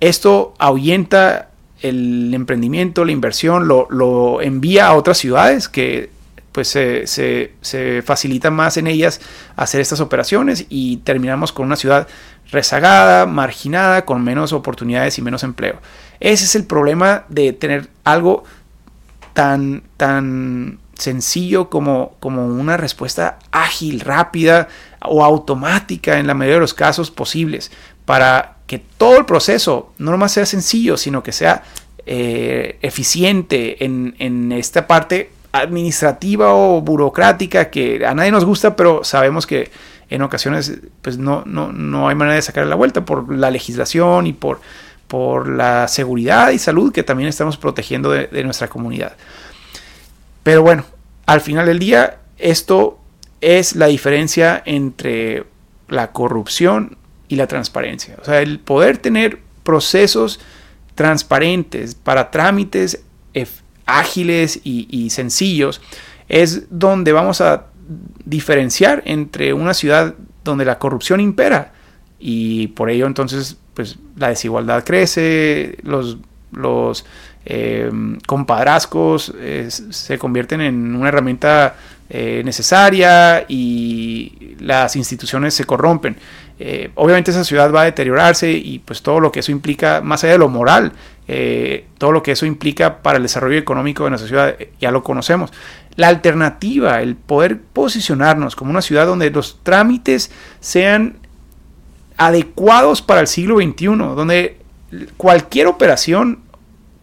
esto 0.00 0.54
ahuyenta 0.58 1.48
el 1.80 2.32
emprendimiento, 2.34 3.04
la 3.04 3.12
inversión, 3.12 3.68
lo, 3.68 3.86
lo 3.90 4.42
envía 4.42 4.88
a 4.88 4.94
otras 4.94 5.18
ciudades 5.18 5.68
que 5.68 6.10
pues 6.52 6.68
se, 6.68 7.06
se, 7.06 8.02
facilita 8.02 8.50
más 8.50 8.76
en 8.78 8.88
ellas 8.88 9.20
hacer 9.54 9.80
estas 9.80 10.00
operaciones 10.00 10.66
y 10.68 10.96
terminamos 10.98 11.52
con 11.52 11.66
una 11.66 11.76
ciudad 11.76 12.08
rezagada, 12.50 13.26
marginada, 13.26 14.04
con 14.04 14.24
menos 14.24 14.52
oportunidades 14.52 15.18
y 15.18 15.22
menos 15.22 15.44
empleo. 15.44 15.80
Ese 16.18 16.46
es 16.46 16.56
el 16.56 16.64
problema 16.64 17.24
de 17.28 17.52
tener 17.52 17.88
algo 18.02 18.42
tan, 19.34 19.84
tan 19.96 20.80
sencillo 20.98 21.70
como, 21.70 22.16
como 22.20 22.46
una 22.46 22.76
respuesta 22.76 23.38
ágil, 23.52 24.00
rápida 24.00 24.68
o 25.00 25.24
automática 25.24 26.18
en 26.18 26.26
la 26.26 26.34
mayoría 26.34 26.56
de 26.56 26.60
los 26.60 26.74
casos 26.74 27.10
posibles 27.10 27.70
para 28.04 28.56
que 28.66 28.78
todo 28.78 29.18
el 29.18 29.24
proceso 29.24 29.92
no 29.98 30.10
nomás 30.10 30.32
sea 30.32 30.44
sencillo, 30.44 30.96
sino 30.96 31.22
que 31.22 31.32
sea 31.32 31.62
eh, 32.04 32.78
eficiente 32.82 33.84
en, 33.84 34.16
en 34.18 34.52
esta 34.52 34.86
parte 34.86 35.30
administrativa 35.52 36.52
o 36.52 36.80
burocrática 36.82 37.70
que 37.70 38.04
a 38.04 38.14
nadie 38.14 38.30
nos 38.30 38.44
gusta, 38.44 38.76
pero 38.76 39.04
sabemos 39.04 39.46
que 39.46 39.70
en 40.10 40.22
ocasiones 40.22 40.80
pues 41.00 41.16
no, 41.16 41.44
no, 41.46 42.08
hay 42.08 42.14
manera 42.14 42.36
de 42.36 42.42
sacar 42.42 42.66
la 42.66 42.76
vuelta 42.76 43.04
por 43.04 43.34
la 43.34 43.50
legislación 43.50 44.26
y 44.26 44.32
por, 44.32 44.60
por 45.06 45.48
la 45.48 45.86
seguridad 45.86 46.50
y 46.50 46.58
salud 46.58 46.92
que 46.92 47.02
también 47.02 47.28
estamos 47.28 47.56
protegiendo 47.56 48.10
de 48.10 48.44
nuestra 48.44 48.68
comunidad. 48.68 49.16
Pero 50.48 50.62
bueno, 50.62 50.86
al 51.26 51.42
final 51.42 51.66
del 51.66 51.78
día, 51.78 52.20
esto 52.38 52.98
es 53.42 53.76
la 53.76 53.84
diferencia 53.88 54.62
entre 54.64 55.44
la 55.88 56.12
corrupción 56.12 56.96
y 57.28 57.36
la 57.36 57.46
transparencia. 57.46 58.16
O 58.18 58.24
sea, 58.24 58.40
el 58.40 58.58
poder 58.58 58.96
tener 58.96 59.40
procesos 59.62 60.40
transparentes 60.94 61.94
para 61.94 62.30
trámites 62.30 63.02
ágiles 63.84 64.58
y, 64.64 65.10
sencillos, 65.10 65.82
es 66.30 66.62
donde 66.70 67.12
vamos 67.12 67.42
a 67.42 67.66
diferenciar 68.24 69.02
entre 69.04 69.52
una 69.52 69.74
ciudad 69.74 70.14
donde 70.44 70.64
la 70.64 70.78
corrupción 70.78 71.20
impera 71.20 71.74
y 72.18 72.68
por 72.68 72.88
ello 72.88 73.06
entonces 73.06 73.58
pues 73.74 73.98
la 74.16 74.30
desigualdad 74.30 74.82
crece, 74.82 75.76
los, 75.82 76.16
los 76.52 77.04
eh, 77.44 77.90
compadrazgos 78.26 79.32
eh, 79.38 79.68
se 79.70 80.18
convierten 80.18 80.60
en 80.60 80.94
una 80.94 81.08
herramienta 81.08 81.76
eh, 82.10 82.42
necesaria 82.44 83.44
y 83.48 84.56
las 84.60 84.96
instituciones 84.96 85.54
se 85.54 85.64
corrompen. 85.64 86.16
obviamente 86.96 87.30
esa 87.30 87.44
ciudad 87.44 87.72
va 87.72 87.82
a 87.82 87.84
deteriorarse 87.84 88.50
y 88.50 88.80
pues 88.80 89.02
todo 89.02 89.20
lo 89.20 89.30
que 89.30 89.40
eso 89.40 89.52
implica, 89.52 90.00
más 90.00 90.24
allá 90.24 90.34
de 90.34 90.38
lo 90.38 90.48
moral, 90.48 90.92
todo 91.98 92.12
lo 92.12 92.22
que 92.22 92.32
eso 92.32 92.46
implica 92.46 93.02
para 93.02 93.18
el 93.18 93.22
desarrollo 93.22 93.58
económico 93.58 94.04
de 94.04 94.10
nuestra 94.10 94.28
ciudad, 94.28 94.56
ya 94.80 94.90
lo 94.90 95.02
conocemos. 95.02 95.52
La 95.96 96.08
alternativa, 96.08 97.00
el 97.02 97.16
poder 97.16 97.60
posicionarnos 97.60 98.56
como 98.56 98.70
una 98.70 98.82
ciudad 98.82 99.06
donde 99.06 99.30
los 99.30 99.60
trámites 99.62 100.30
sean 100.60 101.18
adecuados 102.18 103.00
para 103.00 103.20
el 103.20 103.26
siglo 103.26 103.56
XXI, 103.56 103.86
donde 103.86 104.57
cualquier 105.16 105.66
operación 105.66 106.40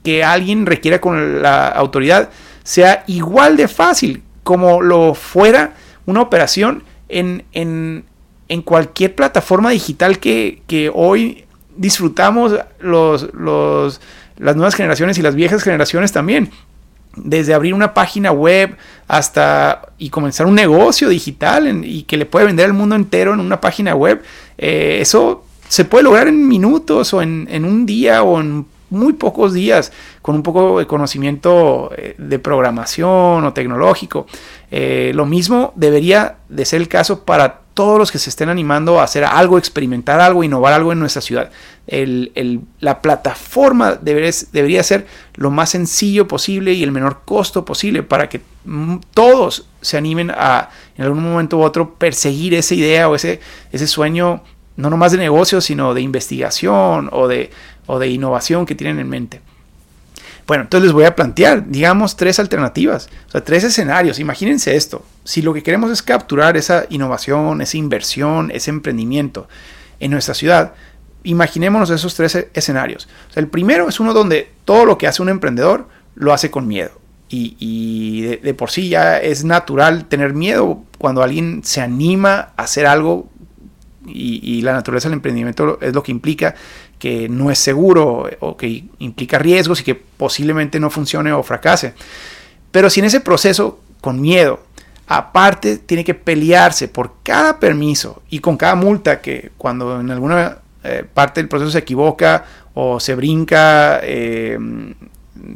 que 0.04 0.24
alguien 0.24 0.66
requiera 0.66 1.02
con 1.02 1.42
la 1.42 1.68
autoridad 1.68 2.30
sea 2.64 3.04
igual 3.08 3.58
de 3.58 3.68
fácil 3.68 4.24
como 4.44 4.82
lo 4.82 5.16
fuera 5.16 5.74
una 6.06 6.22
operación 6.22 6.84
en, 7.10 7.44
en, 7.52 8.06
en 8.48 8.62
cualquier 8.62 9.16
plataforma 9.16 9.72
digital 9.72 10.20
que, 10.20 10.62
que 10.68 10.92
hoy 10.94 11.46
disfrutamos 11.76 12.56
los, 12.80 13.34
los, 13.34 14.02
las 14.38 14.56
nuevas 14.56 14.76
generaciones 14.76 15.18
y 15.18 15.22
las 15.22 15.36
viejas 15.36 15.64
generaciones 15.64 16.12
también. 16.12 16.52
Desde 17.16 17.54
abrir 17.54 17.74
una 17.74 17.94
página 17.94 18.32
web 18.32 18.76
hasta 19.08 19.94
y 19.98 20.10
comenzar 20.10 20.48
un 20.48 20.56
negocio 20.56 21.08
digital 21.08 21.86
y 21.86 22.04
que 22.04 22.18
le 22.18 22.26
puede 22.26 22.46
vender 22.46 22.66
al 22.66 22.74
mundo 22.74 22.96
entero 22.96 23.34
en 23.34 23.40
una 23.40 23.62
página 23.62 23.96
web, 23.96 24.22
eh, 24.58 24.98
eso 25.00 25.45
se 25.68 25.86
puede 25.86 26.04
lograr 26.04 26.28
en 26.28 26.48
minutos 26.48 27.14
o 27.14 27.22
en, 27.22 27.48
en 27.50 27.66
un 27.66 27.86
día 27.86 28.24
o 28.24 28.40
en 28.40 28.66
muy 28.90 29.14
pocos 29.14 29.54
días 29.54 29.92
con 30.22 30.36
un 30.36 30.44
poco 30.44 30.80
de 30.80 30.88
conocimiento 30.88 31.92
eh, 31.98 32.16
de 32.18 32.40
programación 32.40 33.46
o 33.46 33.54
tecnológico. 33.54 34.28
Eh, 34.72 35.12
lo 35.14 35.26
mismo 35.26 35.74
debería 35.76 36.38
de 36.50 36.66
ser 36.66 36.82
el 36.82 36.88
caso 36.88 37.26
para 37.26 37.62
todos 37.74 38.00
los 38.00 38.12
que 38.12 38.20
se 38.20 38.30
estén 38.30 38.48
animando 38.48 39.00
a 39.00 39.04
hacer 39.04 39.26
algo, 39.26 39.58
experimentar 39.58 40.22
algo, 40.22 40.44
innovar 40.44 40.74
algo 40.74 40.94
en 40.94 41.00
nuestra 41.00 41.22
ciudad. 41.22 41.52
la 42.80 43.02
plataforma 43.02 43.96
debería, 43.96 44.32
debería 44.54 44.82
ser 44.82 45.06
lo 45.36 45.52
más 45.52 45.72
sencillo 45.72 46.26
posible 46.26 46.72
y 46.72 46.84
el 46.84 46.94
menor 46.94 47.22
costo 47.26 47.66
posible 47.66 48.02
para 48.02 48.30
que 48.30 48.42
todos 49.14 49.68
se 49.82 49.98
animen 49.98 50.32
a 50.32 50.70
en 50.98 51.04
algún 51.04 51.24
momento 51.24 51.58
u 51.58 51.62
otro 51.62 51.96
perseguir 51.96 52.54
esa 52.54 52.74
idea 52.74 53.10
o 53.10 53.16
ese, 53.16 53.42
ese 53.74 53.88
sueño 53.88 54.42
no 54.78 54.90
nomás 54.90 55.12
de 55.12 55.18
negocio, 55.18 55.62
sino 55.62 55.94
de 55.94 56.02
investigación 56.02 57.10
o 57.12 57.28
de, 57.28 57.52
o 57.86 58.00
de 58.00 58.08
innovación 58.10 58.66
que 58.66 58.76
tienen 58.76 59.00
en 59.00 59.10
mente. 59.10 59.42
Bueno, 60.48 60.64
entonces 60.64 60.86
les 60.86 60.94
voy 60.94 61.06
a 61.06 61.16
plantear, 61.16 61.68
digamos, 61.68 62.16
tres 62.16 62.40
alternativas, 62.40 63.10
o 63.28 63.32
sea, 63.32 63.44
tres 63.44 63.64
escenarios. 63.64 64.20
Imagínense 64.20 64.76
esto, 64.76 65.04
si 65.24 65.42
lo 65.42 65.54
que 65.54 65.64
queremos 65.64 65.90
es 65.90 66.04
capturar 66.04 66.56
esa 66.56 66.86
innovación, 66.90 67.62
esa 67.62 67.78
inversión, 67.78 68.52
ese 68.52 68.70
emprendimiento 68.70 69.48
en 70.00 70.12
nuestra 70.12 70.36
ciudad, 70.36 70.74
imaginémonos 71.24 71.90
esos 71.90 72.14
tres 72.14 72.48
escenarios. 72.54 73.08
O 73.30 73.34
sea, 73.34 73.42
el 73.42 73.48
primero 73.48 73.90
es 73.90 74.00
uno 74.00 74.14
donde 74.14 74.52
todo 74.66 74.86
lo 74.86 74.98
que 74.98 75.08
hace 75.08 75.22
un 75.22 75.30
emprendedor 75.30 75.88
lo 76.14 76.32
hace 76.32 76.52
con 76.52 76.68
miedo. 76.68 76.92
Y, 77.28 78.22
de, 78.22 78.54
por 78.54 78.72
sí 78.72 78.88
ya 78.88 79.18
es 79.18 79.44
natural 79.44 80.06
tener 80.06 80.34
miedo 80.34 80.84
cuando 80.98 81.22
alguien 81.22 81.64
se 81.66 81.82
anima 81.82 82.54
a 82.56 82.64
hacer 82.64 82.86
algo 82.86 83.28
y, 84.08 84.62
la 84.62 84.74
naturaleza 84.74 85.10
del 85.10 85.18
emprendimiento 85.18 85.80
es 85.82 85.94
lo 85.94 86.04
que 86.04 86.12
implica 86.12 86.56
que 87.00 87.30
no 87.30 87.52
es 87.52 87.60
seguro 87.60 88.30
o 88.40 88.58
que 88.58 88.86
implica 89.00 89.38
riesgos 89.38 89.82
y 89.82 89.84
que 89.84 89.96
posiblemente 89.96 90.80
no 90.80 90.90
funcione 90.90 91.32
o 91.34 91.44
fracase. 91.44 91.94
Pero 92.72 92.90
si 92.90 93.00
en 93.00 93.08
ese 93.08 93.22
proceso, 93.22 93.80
con 94.02 94.22
miedo, 94.22 94.62
aparte 95.08 95.78
tiene 95.78 96.04
que 96.04 96.14
pelearse 96.14 96.88
por 96.88 97.16
cada 97.24 97.60
permiso 97.60 98.22
y 98.30 98.40
con 98.40 98.58
cada 98.58 98.76
multa 98.76 99.22
que 99.22 99.52
cuando 99.58 100.00
en 100.00 100.12
alguna 100.12 100.58
eh, 100.84 101.06
parte 101.12 101.42
del 101.42 101.48
proceso 101.48 101.72
se 101.72 101.80
equivoca 101.80 102.46
o 102.74 103.00
se 103.00 103.16
brinca 103.16 104.00
eh, 104.04 104.58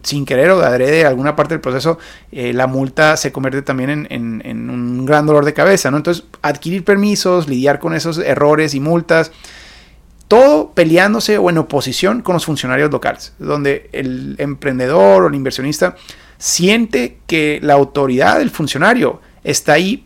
sin 0.04 0.26
querer 0.26 0.52
o 0.52 0.60
de 0.60 0.66
adrede 0.66 1.06
alguna 1.06 1.36
parte 1.36 1.54
del 1.54 1.62
proceso, 1.62 1.98
eh, 2.32 2.54
la 2.54 2.68
multa 2.68 3.18
se 3.18 3.32
convierte 3.32 3.62
también 3.62 4.08
en, 4.10 4.70
un 4.70 5.06
gran 5.06 5.26
dolor 5.26 5.46
de 5.46 5.54
cabeza, 5.54 5.92
¿no? 5.92 5.98
Entonces, 5.98 6.26
adquirir 6.42 6.84
permisos, 6.84 7.48
lidiar 7.48 7.80
con 7.80 7.94
esos 7.94 8.18
errores 8.18 8.74
y 8.74 8.80
multas, 8.80 9.32
todo 10.28 10.72
peleándose 10.74 11.38
o 11.38 11.50
en 11.50 11.58
oposición 11.58 12.22
con 12.22 12.34
los 12.34 12.46
funcionarios 12.46 12.92
locales, 12.92 13.34
donde 13.40 13.90
el 13.94 14.36
emprendedor 14.38 15.24
o 15.24 15.28
el 15.28 15.36
inversionista 15.36 15.96
siente 16.38 17.18
que 17.28 17.60
la 17.64 17.74
autoridad 17.74 18.38
del 18.38 18.50
funcionario 18.50 19.22
está 19.44 19.74
ahí 19.74 20.06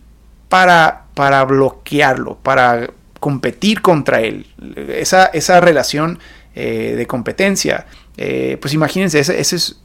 para, 0.49 1.05
para 1.13 1.43
bloquearlo, 1.43 2.37
para 2.41 2.89
competir 3.19 3.81
contra 3.81 4.21
él. 4.21 4.47
Esa, 4.75 5.25
esa 5.27 5.59
relación 5.59 6.19
eh, 6.55 6.93
de 6.95 7.07
competencia 7.07 7.87
eh, 8.17 8.57
pues 8.61 8.73
imagínense, 8.73 9.19
ese, 9.19 9.39
es, 9.39 9.75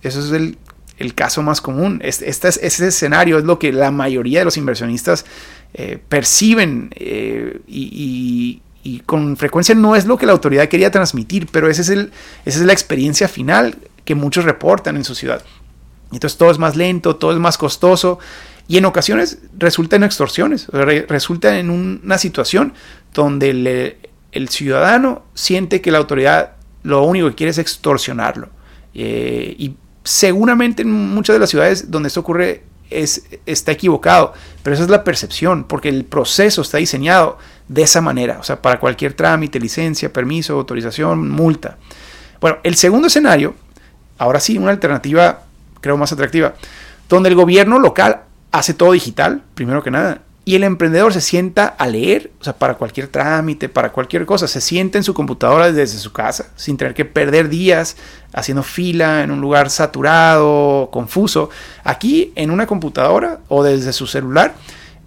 el, 0.98 1.14
caso 1.14 1.42
más 1.42 1.60
común. 1.60 2.00
Este, 2.02 2.28
ese 2.28 2.88
escenario 2.88 3.38
es 3.38 3.44
lo 3.44 3.58
que 3.58 3.72
la 3.72 3.90
mayoría 3.90 4.40
de 4.40 4.44
los 4.44 4.56
inversionistas 4.56 5.24
eh, 5.74 5.98
perciben 6.08 6.90
eh, 6.96 7.60
y, 7.66 8.62
con 9.04 9.36
frecuencia 9.36 9.74
no 9.74 9.96
es 9.96 10.06
lo 10.06 10.16
que 10.16 10.24
la 10.24 10.32
autoridad 10.32 10.66
quería 10.68 10.90
transmitir, 10.90 11.46
pero 11.52 11.68
ese 11.68 11.82
es 11.82 11.90
el, 11.90 12.10
esa 12.46 12.60
es 12.60 12.64
la 12.64 12.72
experiencia 12.72 13.28
final 13.28 13.76
que 14.06 14.14
muchos 14.14 14.46
reportan 14.46 14.96
en 14.96 15.04
su 15.04 15.14
ciudad. 15.14 15.42
Entonces 16.10 16.38
todo 16.38 16.50
es 16.50 16.58
más 16.58 16.74
lento, 16.74 17.16
todo 17.16 17.32
es 17.32 17.38
más 17.38 17.58
costoso 17.58 18.18
y 18.66 18.78
en 18.78 18.86
ocasiones 18.86 19.40
resulta 19.58 19.96
en 19.96 20.04
extorsiones, 20.04 20.68
resulta 20.68 21.58
en 21.58 21.68
una 21.68 22.16
situación 22.16 22.72
donde 23.12 23.98
el 24.32 24.48
ciudadano 24.48 25.22
siente 25.34 25.82
que 25.82 25.90
la 25.90 25.98
autoridad 25.98 26.52
lo 26.82 27.02
único 27.02 27.28
que 27.28 27.34
quiere 27.34 27.50
es 27.50 27.58
extorsionarlo. 27.58 28.48
Eh, 28.94 29.54
y 29.58 29.76
seguramente 30.04 30.82
en 30.82 30.90
muchas 30.90 31.34
de 31.34 31.40
las 31.40 31.50
ciudades 31.50 31.90
donde 31.90 32.08
esto 32.08 32.20
ocurre 32.20 32.62
es, 32.90 33.24
está 33.44 33.72
equivocado, 33.72 34.32
pero 34.62 34.74
esa 34.74 34.84
es 34.84 34.90
la 34.90 35.04
percepción, 35.04 35.64
porque 35.64 35.88
el 35.88 36.04
proceso 36.04 36.62
está 36.62 36.78
diseñado 36.78 37.38
de 37.68 37.82
esa 37.82 38.00
manera, 38.00 38.38
o 38.40 38.42
sea, 38.42 38.62
para 38.62 38.80
cualquier 38.80 39.12
trámite, 39.12 39.60
licencia, 39.60 40.12
permiso, 40.12 40.54
autorización, 40.54 41.30
multa. 41.30 41.76
Bueno, 42.40 42.58
el 42.62 42.76
segundo 42.76 43.08
escenario, 43.08 43.54
ahora 44.16 44.40
sí, 44.40 44.56
una 44.56 44.70
alternativa 44.70 45.42
creo 45.80 45.96
más 45.96 46.12
atractiva, 46.12 46.54
donde 47.08 47.28
el 47.28 47.34
gobierno 47.34 47.78
local 47.78 48.22
hace 48.50 48.74
todo 48.74 48.92
digital, 48.92 49.42
primero 49.54 49.82
que 49.82 49.90
nada, 49.90 50.22
y 50.48 50.54
el 50.54 50.64
emprendedor 50.64 51.12
se 51.12 51.20
sienta 51.20 51.66
a 51.66 51.86
leer, 51.86 52.30
o 52.40 52.44
sea, 52.44 52.54
para 52.56 52.78
cualquier 52.78 53.08
trámite, 53.08 53.68
para 53.68 53.92
cualquier 53.92 54.24
cosa, 54.24 54.48
se 54.48 54.62
sienta 54.62 54.96
en 54.96 55.04
su 55.04 55.12
computadora 55.12 55.70
desde 55.72 55.98
su 55.98 56.10
casa, 56.10 56.46
sin 56.56 56.78
tener 56.78 56.94
que 56.94 57.04
perder 57.04 57.50
días 57.50 57.98
haciendo 58.32 58.62
fila 58.62 59.22
en 59.22 59.30
un 59.30 59.42
lugar 59.42 59.68
saturado, 59.68 60.88
confuso. 60.90 61.50
Aquí 61.84 62.32
en 62.34 62.50
una 62.50 62.66
computadora 62.66 63.40
o 63.48 63.62
desde 63.62 63.92
su 63.92 64.06
celular 64.06 64.54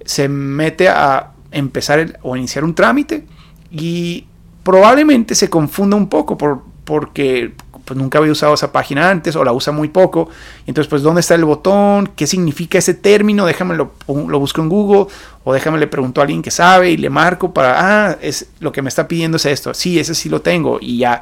se 0.06 0.30
mete 0.30 0.90
a 0.90 1.32
empezar 1.50 2.20
o 2.22 2.36
iniciar 2.36 2.64
un 2.64 2.76
trámite 2.76 3.26
y 3.72 4.28
probablemente 4.62 5.34
se 5.34 5.50
confunda 5.50 5.98
un 5.98 6.08
poco 6.08 6.38
por, 6.38 6.62
porque 6.84 7.56
pues 7.92 8.00
nunca 8.00 8.20
había 8.20 8.32
usado 8.32 8.54
esa 8.54 8.72
página 8.72 9.10
antes 9.10 9.36
o 9.36 9.44
la 9.44 9.52
usa 9.52 9.74
muy 9.74 9.90
poco. 9.90 10.30
Entonces, 10.66 10.90
pues, 10.90 11.02
¿dónde 11.02 11.20
está 11.20 11.36
el 11.36 11.44
botón? 11.44 12.10
¿Qué 12.16 12.26
significa 12.26 12.78
ese 12.78 12.94
término? 12.94 13.46
Déjame 13.46 13.76
lo, 13.76 13.92
busco 14.08 14.62
en 14.62 14.70
Google 14.70 15.08
o 15.44 15.54
déjame 15.54 15.78
le 15.78 15.88
pregunto 15.88 16.22
a 16.22 16.24
alguien 16.24 16.42
que 16.42 16.52
sabe 16.52 16.92
y 16.92 16.96
le 16.96 17.10
marco 17.10 17.54
para, 17.54 18.12
ah, 18.12 18.18
es 18.22 18.48
lo 18.62 18.72
que 18.72 18.82
me 18.82 18.88
está 18.88 19.10
pidiendo 19.10 19.36
es 19.36 19.46
esto. 19.46 19.74
Sí, 19.74 20.00
ese 20.00 20.16
sí 20.16 20.30
lo 20.30 20.42
tengo. 20.42 20.78
Y 20.80 21.00
ya, 21.00 21.22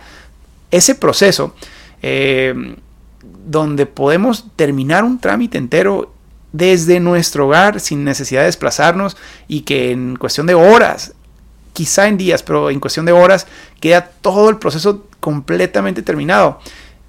ese 0.69 0.93
proceso 0.93 1.55
eh, 2.03 2.53
donde 3.47 3.87
podemos 3.87 4.45
terminar 4.55 5.03
un 5.03 5.17
trámite 5.17 5.57
entero 5.57 6.13
desde 6.51 6.99
nuestro 6.99 7.47
hogar 7.47 7.79
sin 7.79 8.03
necesidad 8.03 8.41
de 8.41 8.45
desplazarnos 8.45 9.17
y 9.47 9.61
que 9.61 9.89
en 9.89 10.17
cuestión 10.17 10.45
de 10.45 10.53
horas 10.53 11.15
quizá 11.73 12.07
en 12.07 12.17
días, 12.17 12.43
pero 12.43 12.69
en 12.69 12.79
cuestión 12.79 13.05
de 13.05 13.11
horas 13.11 13.47
queda 13.79 14.09
todo 14.21 14.49
el 14.49 14.57
proceso 14.57 15.05
completamente 15.19 16.01
terminado, 16.01 16.59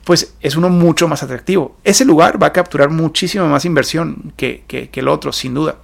pues 0.05 0.35
es 0.40 0.57
uno 0.57 0.69
mucho 0.69 1.09
más 1.09 1.23
atractivo. 1.23 1.76
Ese 1.85 2.05
lugar 2.05 2.43
va 2.43 2.49
a 2.49 2.52
capturar 2.52 2.90
muchísima 2.90 3.47
más 3.47 3.64
inversión 3.64 4.33
que, 4.37 4.90
el 4.93 5.09
otro, 5.09 5.33
sin 5.33 5.55
duda. 5.55 5.76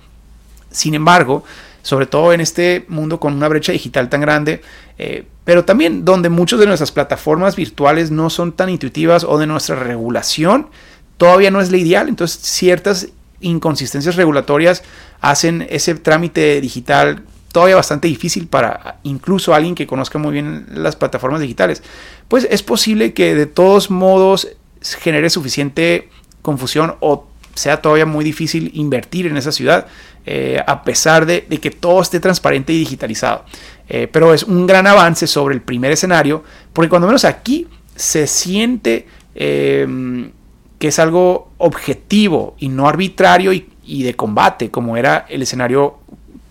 Sin 0.70 0.94
embargo, 0.94 1.44
sobre 1.82 2.06
todo 2.06 2.32
en 2.32 2.40
este 2.40 2.84
mundo 2.88 3.20
con 3.20 3.34
una 3.34 3.48
brecha 3.48 3.72
digital 3.72 4.08
tan 4.08 4.20
grande, 4.20 4.62
eh, 4.98 5.26
pero 5.44 5.64
también 5.64 6.04
donde 6.04 6.28
muchas 6.28 6.58
de 6.58 6.66
nuestras 6.66 6.90
plataformas 6.90 7.54
virtuales 7.54 8.10
no 8.10 8.30
son 8.30 8.52
tan 8.52 8.68
intuitivas 8.68 9.22
o 9.22 9.38
de 9.38 9.46
nuestra 9.46 9.76
regulación 9.76 10.68
todavía 11.18 11.50
no 11.50 11.60
es 11.60 11.70
la 11.70 11.76
ideal. 11.76 12.08
Entonces, 12.08 12.40
ciertas 12.42 13.08
inconsistencias 13.40 14.16
regulatorias 14.16 14.82
hacen 15.20 15.66
ese 15.70 15.94
trámite 15.94 16.60
digital 16.60 17.22
todavía 17.52 17.76
bastante 17.76 18.08
difícil 18.08 18.46
para 18.46 18.98
incluso 19.02 19.54
alguien 19.54 19.74
que 19.74 19.86
conozca 19.86 20.18
muy 20.18 20.32
bien 20.32 20.66
las 20.74 20.96
plataformas 20.96 21.40
digitales. 21.40 21.82
Pues 22.28 22.46
es 22.50 22.62
posible 22.62 23.14
que 23.14 23.34
de 23.34 23.46
todos 23.46 23.90
modos 23.90 24.48
genere 24.80 25.30
suficiente 25.30 26.10
confusión 26.42 26.96
o 27.00 27.26
sea 27.56 27.80
todavía 27.80 28.06
muy 28.06 28.24
difícil 28.24 28.70
invertir 28.74 29.26
en 29.26 29.36
esa 29.36 29.50
ciudad, 29.50 29.86
eh, 30.26 30.62
a 30.66 30.84
pesar 30.84 31.26
de, 31.26 31.42
que 31.44 31.70
todo 31.70 32.02
esté 32.02 32.20
transparente 32.20 32.72
y 32.72 32.78
digitalizado. 32.78 33.44
Eh, 33.88 34.08
pero 34.12 34.34
es 34.34 34.42
un 34.42 34.66
gran 34.66 34.86
avance 34.86 35.26
sobre 35.26 35.54
el 35.54 35.62
primer 35.62 35.92
escenario, 35.92 36.44
porque 36.72 36.88
cuando 36.88 37.06
menos 37.06 37.24
aquí 37.24 37.66
se 37.94 38.26
siente 38.26 39.06
em, 39.34 40.30
que 40.78 40.88
es 40.88 40.98
algo 40.98 41.52
objetivo 41.58 42.54
y 42.58 42.68
no 42.68 42.88
arbitrario 42.88 43.52
y, 43.52 44.02
de 44.02 44.14
combate, 44.14 44.70
como 44.70 44.96
era 44.96 45.24
el 45.28 45.42
escenario 45.42 45.98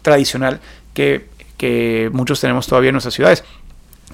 tradicional 0.02 0.60
que, 0.96 2.10
muchos 2.12 2.42
tenemos 2.42 2.66
todavía 2.66 2.90
en 2.90 2.94
nuestras 2.94 3.14
ciudades. 3.14 3.44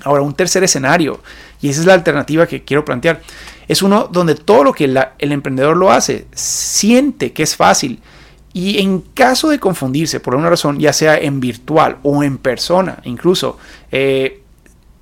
Ahora, 0.04 0.22
un 0.22 0.34
tercer 0.34 0.64
escenario, 0.64 1.22
y 1.62 1.70
esa 1.70 1.82
es 1.82 1.86
la 1.86 1.94
alternativa 1.94 2.48
que 2.48 2.64
quiero 2.64 2.84
plantear, 2.84 3.22
es 3.68 3.82
uno 3.82 4.10
donde 4.12 4.36
todo 4.36 4.64
lo 4.64 4.74
que 4.74 4.86
el 4.86 5.32
emprendedor 5.32 5.78
lo 5.78 5.92
hace, 5.92 6.28
siente 6.34 7.32
que 7.32 7.44
es 7.44 7.56
fácil. 7.56 8.00
Y 8.54 8.80
en 8.82 9.00
caso 9.00 9.50
de 9.50 9.60
confundirse 9.60 10.20
por 10.20 10.34
alguna 10.34 10.50
razón, 10.50 10.80
ya 10.80 10.92
sea 10.92 11.18
en 11.18 11.40
virtual 11.40 12.00
o 12.04 12.24
en 12.24 12.38
persona, 12.38 13.00
incluso, 13.06 13.58
eh, 13.92 14.42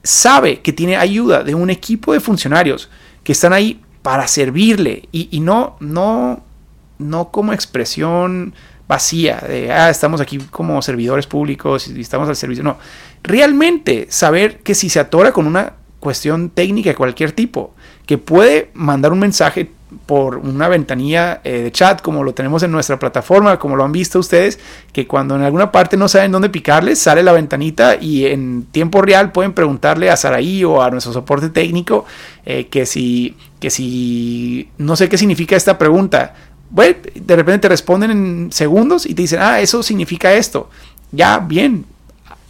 sabe 0.03 0.61
que 0.61 0.73
tiene 0.73 0.97
ayuda 0.97 1.43
de 1.43 1.55
un 1.55 1.69
equipo 1.69 2.13
de 2.13 2.19
funcionarios 2.19 2.89
que 3.23 3.31
están 3.31 3.53
ahí 3.53 3.81
para 4.01 4.27
servirle 4.27 5.07
y, 5.11 5.39
no, 5.39 5.75
no, 5.79 6.41
no 6.97 7.29
como 7.31 7.53
expresión 7.53 8.53
vacía 8.89 9.37
de, 9.47 9.71
ah, 9.71 9.91
estamos 9.91 10.19
aquí 10.19 10.39
como 10.49 10.81
servidores 10.81 11.27
públicos 11.27 11.87
y 11.87 12.01
estamos 12.01 12.27
al 12.27 12.35
servicio. 12.35 12.63
No, 12.63 12.79
realmente 13.23 14.07
saber 14.09 14.57
que 14.61 14.73
si 14.73 14.89
se 14.89 14.99
atora 14.99 15.31
con 15.31 15.45
una 15.45 15.73
cuestión 15.99 16.49
técnica 16.49 16.89
de 16.89 16.95
cualquier 16.95 17.31
tipo, 17.31 17.75
que 18.07 18.17
puede 18.17 18.71
mandar 18.73 19.13
un 19.13 19.19
mensaje 19.19 19.69
por 20.05 20.37
una 20.37 20.67
ventanilla 20.67 21.41
eh, 21.43 21.61
de 21.61 21.71
chat 21.71 22.01
como 22.01 22.23
lo 22.23 22.33
tenemos 22.33 22.63
en 22.63 22.71
nuestra 22.71 22.97
plataforma, 22.97 23.59
como 23.59 23.75
lo 23.75 23.83
han 23.83 23.91
visto 23.91 24.17
ustedes, 24.17 24.59
que 24.91 25.05
cuando 25.05 25.35
en 25.35 25.43
alguna 25.43 25.71
parte 25.71 25.95
no 25.95 26.07
saben 26.07 26.31
dónde 26.31 26.49
picarles, 26.49 26.97
sale 26.97 27.21
la 27.21 27.31
ventanita 27.31 27.95
y 27.95 28.25
en 28.25 28.63
tiempo 28.63 29.03
real 29.03 29.31
pueden 29.31 29.53
preguntarle 29.53 30.09
a 30.09 30.17
Saraí 30.17 30.63
o 30.63 30.81
a 30.81 30.89
nuestro 30.89 31.13
soporte 31.13 31.49
técnico 31.49 32.05
eh, 32.45 32.67
que, 32.67 32.87
si, 32.87 33.35
que 33.59 33.69
si 33.69 34.69
no 34.79 34.95
sé 34.95 35.09
qué 35.09 35.17
significa 35.17 35.55
esta 35.55 35.77
pregunta. 35.77 36.33
De 36.69 37.35
repente 37.35 37.59
te 37.59 37.69
responden 37.69 38.11
en 38.11 38.51
segundos 38.51 39.05
y 39.05 39.15
te 39.15 39.23
dicen, 39.23 39.39
ah, 39.41 39.59
eso 39.59 39.81
significa 39.81 40.33
esto. 40.33 40.69
Ya, 41.11 41.39
bien, 41.39 41.85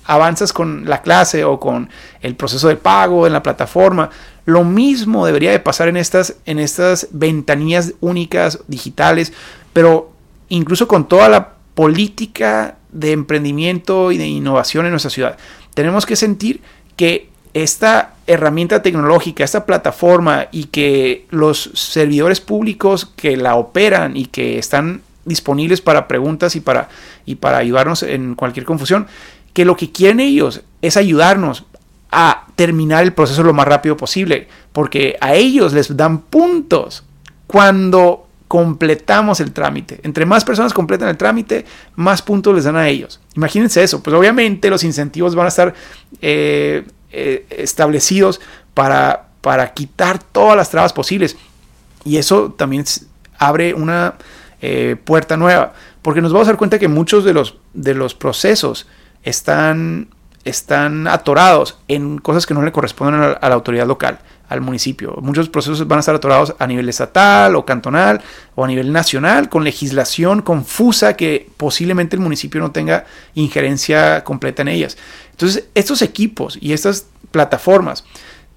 avanzas 0.05 0.51
con 0.51 0.89
la 0.89 1.01
clase 1.01 1.43
o 1.43 1.59
con 1.59 1.89
el 2.21 2.35
proceso 2.35 2.67
de 2.67 2.75
pago 2.75 3.27
en 3.27 3.33
la 3.33 3.43
plataforma. 3.43 4.09
Lo 4.45 4.63
mismo 4.63 5.25
debería 5.25 5.51
de 5.51 5.59
pasar 5.59 5.87
en 5.87 5.97
estas, 5.97 6.35
en 6.45 6.57
estas 6.59 7.07
ventanillas 7.11 7.93
únicas 7.99 8.59
digitales, 8.67 9.31
pero 9.71 10.11
incluso 10.49 10.87
con 10.87 11.07
toda 11.07 11.29
la 11.29 11.53
política 11.75 12.77
de 12.91 13.11
emprendimiento 13.11 14.11
y 14.11 14.17
de 14.17 14.27
innovación 14.27 14.85
en 14.85 14.91
nuestra 14.91 15.11
ciudad. 15.11 15.37
Tenemos 15.75 16.05
que 16.05 16.15
sentir 16.15 16.61
que 16.95 17.28
esta 17.53 18.13
herramienta 18.27 18.81
tecnológica, 18.81 19.43
esta 19.43 19.65
plataforma 19.65 20.47
y 20.51 20.65
que 20.65 21.25
los 21.29 21.71
servidores 21.73 22.41
públicos 22.41 23.11
que 23.15 23.37
la 23.37 23.55
operan 23.55 24.15
y 24.15 24.25
que 24.25 24.59
están 24.59 25.01
disponibles 25.25 25.81
para 25.81 26.07
preguntas 26.07 26.55
y 26.55 26.59
para, 26.59 26.89
y 27.25 27.35
para 27.35 27.57
ayudarnos 27.57 28.03
en 28.03 28.35
cualquier 28.35 28.65
confusión, 28.65 29.07
que 29.53 29.65
lo 29.65 29.75
que 29.75 29.91
quieren 29.91 30.19
ellos 30.19 30.61
es 30.81 30.97
ayudarnos 30.97 31.65
a 32.11 32.47
terminar 32.55 33.03
el 33.03 33.13
proceso 33.13 33.43
lo 33.43 33.53
más 33.53 33.67
rápido 33.67 33.95
posible, 33.95 34.47
porque 34.73 35.17
a 35.21 35.35
ellos 35.35 35.73
les 35.73 35.95
dan 35.95 36.21
puntos 36.21 37.03
cuando 37.47 38.27
completamos 38.47 39.39
el 39.41 39.51
trámite. 39.51 39.99
Entre 40.01 40.25
más 40.25 40.43
personas 40.43 40.73
completan 40.73 41.07
el 41.09 41.17
trámite, 41.17 41.65
más 41.95 42.23
puntos 42.23 42.55
les 42.55 42.63
dan 42.63 42.77
a 42.77 42.87
ellos. 42.87 43.19
Imagínense 43.35 43.83
eso, 43.83 44.01
pues 44.01 44.15
obviamente 44.15 44.71
los 44.71 44.83
incentivos 44.83 45.35
van 45.35 45.45
a 45.45 45.49
estar 45.49 45.73
eh, 46.21 46.83
eh, 47.11 47.45
establecidos 47.49 48.39
para, 48.73 49.29
para 49.41 49.73
quitar 49.73 50.21
todas 50.21 50.55
las 50.55 50.69
trabas 50.69 50.93
posibles. 50.93 51.37
Y 52.05 52.17
eso 52.17 52.53
también 52.57 52.85
abre 53.37 53.73
una 53.73 54.15
eh, 54.61 54.95
puerta 55.03 55.37
nueva, 55.37 55.73
porque 56.01 56.21
nos 56.21 56.31
vamos 56.33 56.47
a 56.47 56.51
dar 56.51 56.57
cuenta 56.57 56.79
que 56.79 56.87
muchos 56.87 57.23
de 57.23 57.33
los, 57.33 57.57
de 57.73 57.93
los 57.93 58.13
procesos 58.13 58.87
están, 59.23 60.09
están 60.45 61.07
atorados 61.07 61.77
en 61.87 62.17
cosas 62.19 62.45
que 62.45 62.53
no 62.53 62.61
le 62.61 62.71
corresponden 62.71 63.21
a 63.21 63.49
la, 63.49 63.55
autoridad 63.55 63.87
local, 63.87 64.19
al 64.47 64.61
municipio. 64.61 65.15
Muchos 65.21 65.49
procesos 65.49 65.87
van 65.87 65.97
a 65.97 65.99
estar 65.99 66.15
atorados 66.15 66.55
a 66.59 66.67
nivel 66.67 66.89
estatal 66.89 67.55
o 67.55 67.65
cantonal 67.65 68.21
o 68.55 68.63
a 68.63 68.67
nivel 68.67 68.91
nacional 68.91 69.49
con 69.49 69.63
legislación 69.63 70.41
confusa 70.41 71.15
que 71.15 71.49
posiblemente 71.57 72.15
el 72.15 72.21
municipio 72.21 72.61
no 72.61 72.71
tenga 72.71 73.05
injerencia 73.35 74.23
completa 74.23 74.61
en 74.61 74.69
ellas. 74.69 74.97
Entonces, 75.31 75.65
estos 75.75 76.01
equipos 76.01 76.57
y 76.59 76.73
estas 76.73 77.07
plataformas 77.31 78.05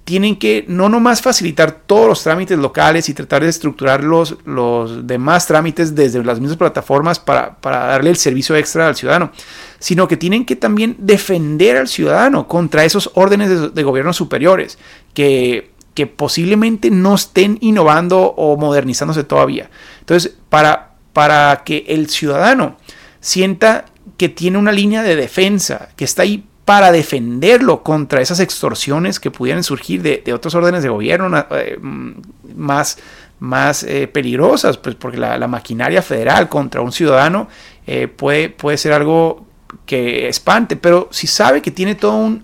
tienen 0.04 0.36
que 0.36 0.64
no 0.66 0.88
nomás 0.88 1.22
facilitar 1.22 1.82
todos 1.86 2.08
los 2.08 2.22
trámites 2.22 2.58
locales 2.58 3.08
y 3.08 3.14
tratar 3.14 3.42
de 3.42 3.48
estructurar 3.48 4.02
los, 4.02 4.36
los 4.44 5.06
demás 5.06 5.46
trámites 5.46 5.94
desde 5.94 6.24
las 6.24 6.40
mismas 6.40 6.58
plataformas 6.58 7.20
para, 7.20 7.56
darle 7.62 8.10
el 8.10 8.16
servicio 8.16 8.56
extra 8.56 8.88
al 8.88 8.96
ciudadano, 8.96 9.30
sino 9.78 10.08
que 10.08 10.16
tienen 10.16 10.44
que 10.44 10.56
también 10.56 10.96
defender 10.98 11.76
al 11.76 11.88
ciudadano 11.88 12.48
contra 12.48 12.84
esos 12.84 13.10
órdenes 13.14 13.74
de, 13.74 13.82
gobierno 13.84 14.12
superiores 14.12 14.76
que, 15.14 15.70
que 15.94 16.08
posiblemente 16.08 16.90
no 16.90 17.14
estén 17.14 17.58
innovando 17.60 18.20
o 18.22 18.56
modernizándose 18.56 19.22
todavía. 19.22 19.70
Entonces, 20.00 20.34
para, 20.48 20.94
para 21.12 21.62
que 21.64 21.84
el 21.88 22.08
ciudadano 22.08 22.76
sienta 23.20 23.84
que 24.16 24.28
tiene 24.28 24.58
una 24.58 24.72
línea 24.72 25.04
de 25.04 25.14
defensa, 25.14 25.90
que 25.94 26.04
está 26.04 26.22
ahí 26.22 26.44
para 26.72 26.90
defenderlo 26.90 27.82
contra 27.82 28.22
esas 28.22 28.40
extorsiones 28.40 29.20
que 29.20 29.30
pudieran 29.30 29.62
surgir 29.62 30.00
de, 30.00 30.32
otros 30.32 30.54
órdenes 30.54 30.82
de 30.82 30.88
gobierno 30.88 31.46
eh, 31.50 31.78
más, 31.78 32.96
más 33.40 33.82
eh, 33.82 34.08
peligrosas, 34.08 34.78
pues 34.78 34.94
porque 34.94 35.18
la, 35.18 35.46
maquinaria 35.48 36.00
federal 36.00 36.48
contra 36.48 36.80
un 36.80 36.90
ciudadano 36.90 37.46
eh, 37.86 38.08
puede, 38.08 38.48
puede 38.48 38.78
ser 38.78 38.94
algo 38.94 39.44
que 39.84 40.28
espante, 40.28 40.76
pero 40.76 41.10
si 41.10 41.26
sabe 41.26 41.60
que 41.60 41.70
tiene 41.70 41.94
todo 41.94 42.16
un 42.16 42.42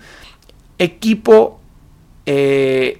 equipo 0.76 1.58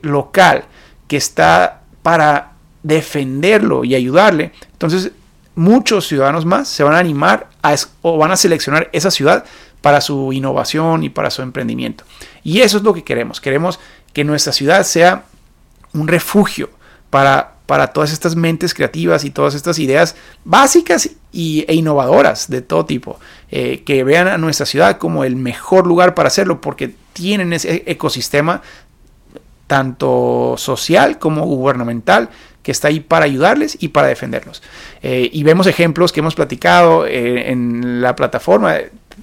local 0.00 0.64
que 1.08 1.18
está 1.18 1.82
para 2.02 2.52
defenderlo 2.82 3.84
y 3.84 3.94
ayudarle, 3.94 4.52
entonces 4.72 5.12
muchos 5.56 6.06
ciudadanos 6.06 6.46
más 6.46 6.68
se 6.68 6.84
van 6.84 6.94
a 6.94 6.98
animar 7.00 7.48
o 8.00 8.16
van 8.16 8.30
a 8.30 8.36
seleccionar 8.38 8.88
esa 8.94 9.10
ciudad 9.10 9.44
para 9.80 10.00
su 10.00 10.32
innovación 10.32 11.04
y 11.04 11.10
para 11.10 11.30
su 11.30 11.42
emprendimiento. 11.42 12.04
Y 12.42 12.60
eso 12.60 12.78
es 12.78 12.82
lo 12.82 12.94
que 12.94 13.04
queremos. 13.04 13.40
Queremos 13.40 13.78
que 14.12 14.24
nuestra 14.24 14.52
ciudad 14.52 14.82
sea 14.84 15.24
un 15.92 16.08
refugio 16.08 16.70
para, 17.10 17.54
para 17.66 17.88
todas 17.88 18.12
estas 18.12 18.36
mentes 18.36 18.74
creativas 18.74 19.24
y 19.24 19.30
todas 19.30 19.54
estas 19.54 19.78
ideas 19.78 20.16
básicas 20.44 21.10
y, 21.32 21.64
e 21.68 21.74
innovadoras 21.74 22.48
de 22.48 22.62
todo 22.62 22.86
tipo, 22.86 23.18
eh, 23.50 23.82
que 23.84 24.04
vean 24.04 24.28
a 24.28 24.38
nuestra 24.38 24.66
ciudad 24.66 24.98
como 24.98 25.24
el 25.24 25.36
mejor 25.36 25.86
lugar 25.86 26.14
para 26.14 26.28
hacerlo, 26.28 26.60
porque 26.60 26.94
tienen 27.12 27.52
ese 27.52 27.84
ecosistema 27.86 28.62
tanto 29.66 30.54
social 30.56 31.18
como 31.18 31.44
gubernamental 31.44 32.30
que 32.62 32.72
está 32.72 32.88
ahí 32.88 33.00
para 33.00 33.24
ayudarles 33.24 33.76
y 33.80 33.88
para 33.88 34.08
defenderlos. 34.08 34.62
Eh, 35.02 35.28
y 35.32 35.42
vemos 35.42 35.66
ejemplos 35.66 36.12
que 36.12 36.20
hemos 36.20 36.34
platicado 36.34 37.06
eh, 37.06 37.50
en 37.50 38.00
la 38.00 38.16
plataforma 38.16 38.76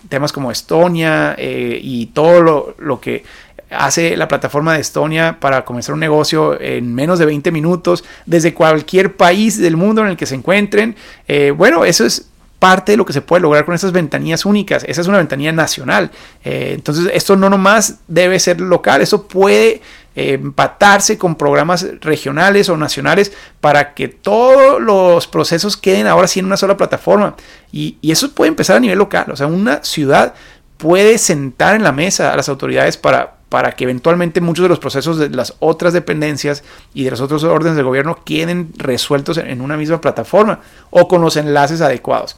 temas 0.10 0.32
como 0.32 0.52
Estonia 0.52 1.36
eh, 1.38 1.80
y 1.82 2.08
todo 2.08 2.76
lo, 2.78 3.00
que 3.00 3.24
hace 3.70 4.16
la 4.16 4.28
plataforma 4.28 4.74
de 4.74 4.82
Estonia 4.82 5.38
para 5.40 5.66
comenzar 5.66 5.94
un 5.94 6.00
negocio 6.00 6.60
en 6.60 6.94
menos 6.94 7.20
de 7.20 7.26
20 7.26 7.52
minutos 7.52 8.04
desde 8.26 8.54
cualquier 8.54 9.16
país 9.16 9.60
del 9.60 9.78
mundo 9.78 10.02
en 10.02 10.08
el 10.08 10.18
que 10.18 10.26
se 10.26 10.36
encuentren. 10.36 10.96
Eh, 11.28 11.52
bueno, 11.56 11.86
eso 11.86 12.06
es 12.06 12.28
parte 12.60 12.94
de 12.94 12.98
lo 12.98 13.06
que 13.06 13.14
se 13.14 13.22
puede 13.22 13.42
lograr 13.42 13.66
con 13.66 13.76
estas 13.76 13.92
ventanillas 13.92 14.46
únicas. 14.46 14.84
Esa 14.88 15.02
es 15.02 15.08
una 15.08 15.18
ventanilla 15.18 15.52
nacional. 15.52 16.12
Eh, 16.44 16.72
entonces, 16.76 17.12
esto 17.14 17.36
no 17.36 17.50
nomás 17.50 18.00
debe 18.08 18.40
ser 18.40 18.62
local, 18.62 19.02
eso 19.02 19.28
puede 19.28 19.82
empatarse 20.16 21.18
con 21.18 21.36
programas 21.36 21.86
regionales 22.00 22.70
o 22.70 22.78
nacionales 22.78 23.34
para 23.60 23.94
que 23.94 24.08
todos 24.08 24.82
los 24.82 25.28
procesos 25.28 25.76
queden 25.76 26.08
ahora 26.08 26.28
sí 26.28 26.40
en 26.40 26.46
una 26.46 26.58
sola 26.58 26.78
plataforma. 26.78 27.36
Y, 27.72 27.98
eso 28.02 28.32
puede 28.32 28.50
empezar 28.50 28.78
a 28.78 28.80
nivel 28.80 28.98
local. 28.98 29.26
O 29.32 29.36
sea, 29.36 29.48
una 29.48 29.84
ciudad 29.84 30.34
puede 30.78 31.18
sentar 31.18 31.76
en 31.76 31.84
la 31.84 31.92
mesa 31.92 32.32
a 32.32 32.36
las 32.38 32.48
autoridades 32.48 32.96
para, 32.96 33.36
para 33.50 33.74
que 33.74 33.84
eventualmente 33.84 34.40
muchos 34.40 34.64
de 34.64 34.70
los 34.70 34.80
procesos 34.80 35.18
de 35.18 35.30
las 35.30 35.56
otras 35.60 35.92
dependencias 35.92 36.64
y 36.94 37.04
de 37.04 37.12
los 37.12 37.22
otros 37.22 37.44
órdenes 37.44 37.76
de 37.76 37.84
gobierno 37.84 38.20
queden 38.24 38.72
resueltos 38.78 39.38
en 39.38 39.62
una 39.62 39.76
misma 39.76 40.00
plataforma 40.00 40.62
o 40.92 41.08
con 41.08 41.22
los 41.22 41.36
enlaces 41.36 41.82
adecuados. 41.82 42.38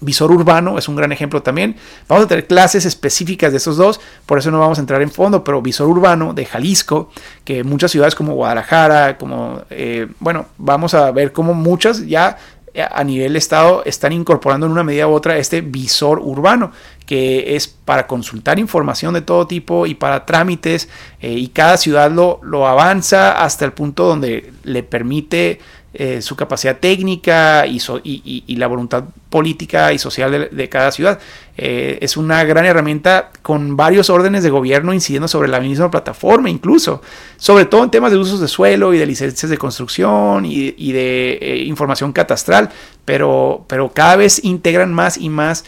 Visor 0.00 0.30
urbano 0.30 0.78
es 0.78 0.88
un 0.88 0.96
gran 0.96 1.10
ejemplo 1.12 1.42
también. 1.42 1.76
Vamos 2.08 2.24
a 2.24 2.28
tener 2.28 2.46
clases 2.46 2.84
específicas 2.84 3.50
de 3.50 3.58
esos 3.58 3.76
dos, 3.76 4.00
por 4.26 4.38
eso 4.38 4.50
no 4.50 4.60
vamos 4.60 4.78
a 4.78 4.80
entrar 4.80 5.02
en 5.02 5.10
fondo, 5.10 5.42
pero 5.42 5.60
visor 5.60 5.88
urbano 5.88 6.34
de 6.34 6.44
Jalisco, 6.44 7.10
que 7.44 7.64
muchas 7.64 7.90
ciudades 7.90 8.14
como 8.14 8.34
Guadalajara, 8.34 9.18
como, 9.18 9.62
eh, 9.70 10.06
bueno, 10.20 10.46
vamos 10.56 10.94
a 10.94 11.10
ver 11.10 11.32
cómo 11.32 11.54
muchas 11.54 12.06
ya 12.06 12.36
eh, 12.74 12.86
a 12.88 13.02
nivel 13.02 13.34
estado 13.34 13.82
están 13.84 14.12
incorporando 14.12 14.66
en 14.66 14.72
una 14.72 14.84
medida 14.84 15.08
u 15.08 15.12
otra 15.12 15.36
este 15.36 15.62
visor 15.62 16.20
urbano, 16.20 16.70
que 17.06 17.56
es 17.56 17.66
para 17.66 18.06
consultar 18.06 18.58
información 18.58 19.14
de 19.14 19.22
todo 19.22 19.46
tipo 19.48 19.86
y 19.86 19.94
para 19.94 20.26
trámites, 20.26 20.88
eh, 21.20 21.32
y 21.32 21.48
cada 21.48 21.76
ciudad 21.76 22.10
lo, 22.10 22.38
lo 22.42 22.68
avanza 22.68 23.42
hasta 23.42 23.64
el 23.64 23.72
punto 23.72 24.06
donde 24.06 24.52
le 24.62 24.82
permite 24.84 25.60
eh, 26.00 26.22
su 26.22 26.36
capacidad 26.36 26.78
técnica 26.78 27.66
y, 27.66 28.54
la 28.54 28.68
voluntad 28.68 29.02
política 29.30 29.92
y 29.92 29.98
social 29.98 30.48
de, 30.48 30.68
cada 30.68 30.92
ciudad. 30.92 31.18
Eh, 31.56 31.98
es 32.00 32.16
una 32.16 32.44
gran 32.44 32.64
herramienta 32.66 33.30
con 33.42 33.76
varios 33.76 34.08
órdenes 34.08 34.44
de 34.44 34.50
gobierno 34.50 34.94
incidiendo 34.94 35.26
sobre 35.26 35.48
la 35.48 35.58
misma 35.58 35.90
plataforma, 35.90 36.48
incluso, 36.50 37.02
sobre 37.36 37.64
todo 37.64 37.82
en 37.82 37.90
temas 37.90 38.12
de 38.12 38.16
usos 38.16 38.38
de 38.38 38.46
suelo 38.46 38.94
y 38.94 38.98
de 38.98 39.06
licencias 39.06 39.50
de 39.50 39.58
construcción 39.58 40.44
y, 40.46 40.92
de 40.92 41.32
eh, 41.32 41.64
información 41.64 42.12
catastral, 42.12 42.70
pero, 43.04 43.64
pero 43.66 43.90
cada 43.92 44.14
vez 44.14 44.44
integran 44.44 44.94
más 44.94 45.18
y 45.18 45.28
más 45.28 45.64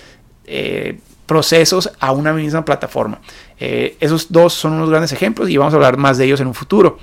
procesos 1.27 1.91
a 1.99 2.13
una 2.13 2.33
misma 2.33 2.65
plataforma. 2.65 3.21
esos 3.59 4.31
dos 4.31 4.55
son 4.55 4.75
unos 4.75 4.91
grandes 4.91 5.11
ejemplos 5.11 5.51
y 5.51 5.57
vamos 5.57 5.75
a 5.75 5.77
hablar 5.77 5.97
más 5.97 6.19
de 6.19 6.27
ellos 6.27 6.41
en 6.41 6.47
un 6.47 6.55
futuro. 6.55 6.99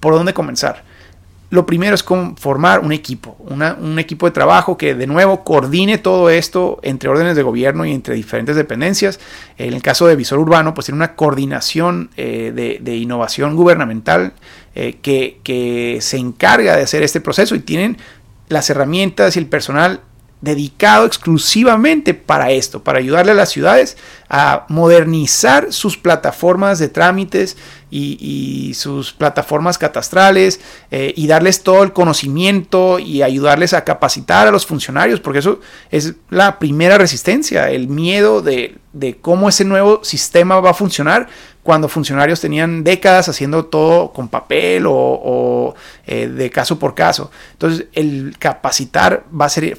¿Por 0.00 0.14
dónde 0.14 0.32
comenzar? 0.32 0.91
Lo 1.52 1.66
primero 1.66 1.94
es 1.94 2.02
formar 2.02 2.80
un 2.80 2.92
equipo, 2.92 3.36
un 3.38 3.98
equipo 3.98 4.24
de 4.24 4.32
trabajo 4.32 4.78
que 4.78 4.94
de 4.94 5.06
nuevo 5.06 5.44
coordine 5.44 5.98
todo 5.98 6.30
esto 6.30 6.80
entre 6.82 7.10
órdenes 7.10 7.36
de 7.36 7.42
gobierno 7.42 7.84
y 7.84 7.92
entre 7.92 8.14
diferentes 8.14 8.56
dependencias. 8.56 9.20
En 9.58 9.74
el 9.74 9.82
caso 9.82 10.06
de 10.06 10.16
Visor 10.16 10.38
Urbano, 10.38 10.72
pues 10.72 10.86
tiene 10.86 10.96
una 10.96 11.14
coordinación 11.14 12.08
eh, 12.16 12.78
de, 12.82 12.96
innovación 12.96 13.54
gubernamental 13.54 14.32
eh, 14.74 14.96
que, 15.02 15.40
que 15.44 15.98
se 16.00 16.16
encarga 16.16 16.74
de 16.74 16.84
hacer 16.84 17.02
este 17.02 17.20
proceso 17.20 17.54
y 17.54 17.60
tienen 17.60 17.98
las 18.48 18.70
herramientas 18.70 19.36
y 19.36 19.38
el 19.38 19.46
personal 19.46 20.00
dedicado 20.42 21.06
exclusivamente 21.06 22.14
para 22.14 22.50
esto, 22.50 22.82
para 22.82 22.98
ayudarle 22.98 23.30
a 23.32 23.36
las 23.36 23.50
ciudades 23.50 23.96
a 24.28 24.66
modernizar 24.68 25.72
sus 25.72 25.96
plataformas 25.96 26.80
de 26.80 26.88
trámites 26.88 27.56
y, 27.90 28.72
sus 28.74 29.12
plataformas 29.12 29.76
catastrales 29.76 30.58
eh, 30.90 31.12
y 31.14 31.26
darles 31.26 31.62
todo 31.62 31.82
el 31.82 31.92
conocimiento 31.92 32.98
y 32.98 33.22
ayudarles 33.22 33.74
a 33.74 33.84
capacitar 33.84 34.48
a 34.48 34.50
los 34.50 34.66
funcionarios, 34.66 35.20
porque 35.20 35.40
eso 35.40 35.60
es 35.90 36.14
la 36.30 36.58
primera 36.58 36.96
resistencia, 36.96 37.70
el 37.70 37.88
miedo 37.88 38.40
de, 38.40 38.78
cómo 39.20 39.48
ese 39.48 39.64
nuevo 39.64 40.02
sistema 40.02 40.58
va 40.60 40.70
a 40.70 40.74
funcionar 40.74 41.28
cuando 41.62 41.88
funcionarios 41.88 42.40
tenían 42.40 42.82
décadas 42.82 43.28
haciendo 43.28 43.66
todo 43.66 44.12
con 44.12 44.28
papel 44.28 44.84
o, 44.88 45.74
eh, 46.06 46.26
de 46.26 46.50
caso 46.50 46.78
por 46.78 46.94
caso. 46.94 47.30
Entonces, 47.52 47.86
el 47.92 48.34
capacitar 48.38 49.24
va 49.38 49.44
a 49.44 49.50
ser 49.50 49.78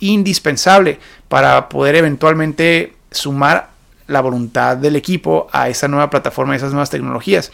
indispensable 0.00 0.98
para 1.28 1.68
poder 1.68 1.96
eventualmente 1.96 2.94
sumar 3.10 3.70
la 4.06 4.20
voluntad 4.20 4.76
del 4.76 4.96
equipo 4.96 5.48
a 5.52 5.68
esa 5.68 5.88
nueva 5.88 6.10
plataforma, 6.10 6.52
a 6.52 6.56
esas 6.56 6.72
nuevas 6.72 6.90
tecnologías. 6.90 7.50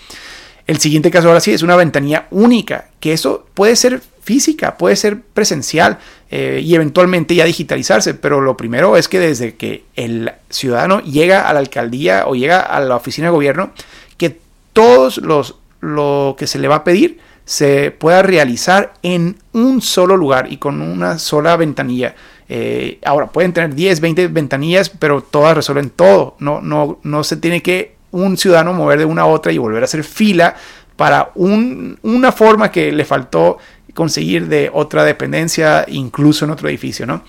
El 0.66 0.78
siguiente 0.78 1.10
caso 1.10 1.28
ahora 1.28 1.40
sí 1.40 1.52
es 1.52 1.62
una 1.62 1.76
ventanilla 1.76 2.26
única, 2.30 2.86
que 3.00 3.12
eso 3.12 3.46
puede 3.54 3.74
ser 3.74 4.00
física, 4.22 4.76
puede 4.76 4.94
ser 4.94 5.20
presencial 5.20 5.98
eh, 6.30 6.60
y 6.62 6.74
eventualmente 6.74 7.34
ya 7.34 7.44
digitalizarse, 7.44 8.14
pero 8.14 8.40
lo 8.40 8.56
primero 8.56 8.96
es 8.96 9.08
que 9.08 9.18
desde 9.18 9.56
que 9.56 9.84
el 9.96 10.32
ciudadano 10.50 11.00
llega 11.00 11.48
a 11.48 11.52
la 11.52 11.58
alcaldía 11.58 12.24
o 12.26 12.34
llega 12.34 12.60
a 12.60 12.78
la 12.80 12.96
oficina 12.96 13.26
de 13.26 13.32
gobierno, 13.32 13.72
que 14.16 14.38
todos 14.72 15.18
los 15.18 15.56
lo 15.80 16.36
que 16.38 16.46
se 16.46 16.60
le 16.60 16.68
va 16.68 16.76
a 16.76 16.84
pedir 16.84 17.18
se 17.44 17.90
pueda 17.90 18.22
realizar 18.22 18.94
en 19.02 19.36
un 19.52 19.82
solo 19.82 20.16
lugar 20.16 20.52
y 20.52 20.58
con 20.58 20.80
una 20.80 21.18
sola 21.18 21.56
ventanilla. 21.56 22.14
Eh, 22.48 22.98
ahora, 23.04 23.28
pueden 23.28 23.52
tener 23.52 23.74
10, 23.74 24.00
20 24.00 24.28
ventanillas, 24.28 24.90
pero 24.90 25.22
todas 25.22 25.56
resuelven 25.56 25.90
todo. 25.90 26.36
No, 26.38 26.60
no, 26.60 26.98
no 27.02 27.24
se 27.24 27.36
tiene 27.36 27.62
que 27.62 27.96
un 28.10 28.36
ciudadano 28.36 28.72
mover 28.72 28.98
de 28.98 29.04
una 29.04 29.22
a 29.22 29.26
otra 29.26 29.52
y 29.52 29.58
volver 29.58 29.82
a 29.82 29.84
hacer 29.84 30.04
fila 30.04 30.54
para 30.96 31.32
una 31.34 32.32
forma 32.32 32.70
que 32.70 32.92
le 32.92 33.04
faltó 33.04 33.58
conseguir 33.94 34.48
de 34.48 34.70
otra 34.72 35.04
dependencia, 35.04 35.84
incluso 35.88 36.44
en 36.44 36.50
otro 36.50 36.68
edificio, 36.68 37.06
¿no? 37.06 37.22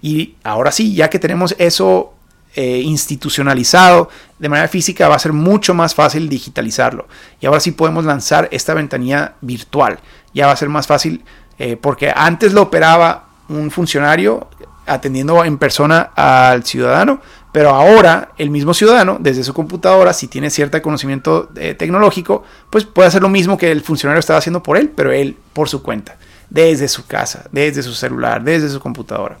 Y 0.00 0.34
ahora 0.44 0.70
sí, 0.70 0.94
ya 0.94 1.10
que 1.10 1.18
tenemos 1.18 1.56
eso 1.58 2.14
eh, 2.60 2.80
institucionalizado 2.80 4.08
de 4.36 4.48
manera 4.48 4.66
física, 4.66 5.06
va 5.06 5.14
a 5.14 5.20
ser 5.20 5.32
mucho 5.32 5.74
más 5.74 5.94
fácil 5.94 6.28
digitalizarlo. 6.28 7.06
Y 7.40 7.46
ahora 7.46 7.60
sí 7.60 7.70
podemos 7.70 8.04
lanzar 8.04 8.48
esta 8.50 8.74
ventanilla 8.74 9.34
virtual. 9.40 10.00
Ya 10.34 10.46
va 10.46 10.54
a 10.54 10.56
ser 10.56 10.68
más 10.68 10.88
fácil 10.88 11.22
eh, 11.60 11.76
porque 11.80 12.12
antes 12.12 12.52
lo 12.52 12.62
operaba 12.62 13.28
un 13.48 13.70
funcionario 13.70 14.48
atendiendo 14.86 15.44
en 15.44 15.56
persona 15.56 16.10
al 16.16 16.64
ciudadano, 16.64 17.20
pero 17.52 17.70
ahora 17.70 18.32
el 18.38 18.50
mismo 18.50 18.74
ciudadano, 18.74 19.18
desde 19.20 19.44
su 19.44 19.54
computadora, 19.54 20.12
si 20.12 20.26
tiene 20.26 20.50
cierto 20.50 20.82
conocimiento 20.82 21.50
eh, 21.54 21.74
tecnológico, 21.74 22.42
pues 22.70 22.84
puede 22.84 23.06
hacer 23.06 23.22
lo 23.22 23.28
mismo 23.28 23.56
que 23.56 23.70
el 23.70 23.82
funcionario 23.82 24.18
estaba 24.18 24.40
haciendo 24.40 24.64
por 24.64 24.78
él, 24.78 24.90
pero 24.96 25.12
él 25.12 25.36
por 25.52 25.68
su 25.68 25.80
cuenta, 25.80 26.16
desde 26.50 26.88
su 26.88 27.06
casa, 27.06 27.44
desde 27.52 27.84
su 27.84 27.94
celular, 27.94 28.42
desde 28.42 28.68
su 28.68 28.80
computadora. 28.80 29.38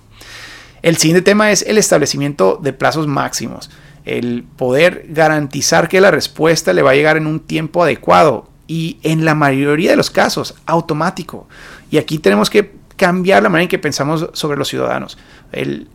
El 0.82 0.96
siguiente 0.96 1.22
tema 1.22 1.50
es 1.50 1.62
el 1.62 1.78
establecimiento 1.78 2.58
de 2.62 2.72
plazos 2.72 3.06
máximos, 3.06 3.70
el 4.04 4.44
poder 4.56 5.06
garantizar 5.08 5.88
que 5.88 6.00
la 6.00 6.10
respuesta 6.10 6.72
le 6.72 6.82
va 6.82 6.92
a 6.92 6.94
llegar 6.94 7.16
en 7.16 7.26
un 7.26 7.40
tiempo 7.40 7.82
adecuado 7.82 8.48
y 8.66 8.98
en 9.02 9.24
la 9.24 9.34
mayoría 9.34 9.90
de 9.90 9.96
los 9.96 10.10
casos 10.10 10.54
automático. 10.66 11.48
Y 11.90 11.98
aquí 11.98 12.18
tenemos 12.18 12.50
que 12.50 12.72
cambiar 12.96 13.42
la 13.42 13.48
manera 13.48 13.64
en 13.64 13.68
que 13.68 13.78
pensamos 13.78 14.30
sobre 14.32 14.58
los 14.58 14.68
ciudadanos. 14.68 15.18
El, 15.52 15.88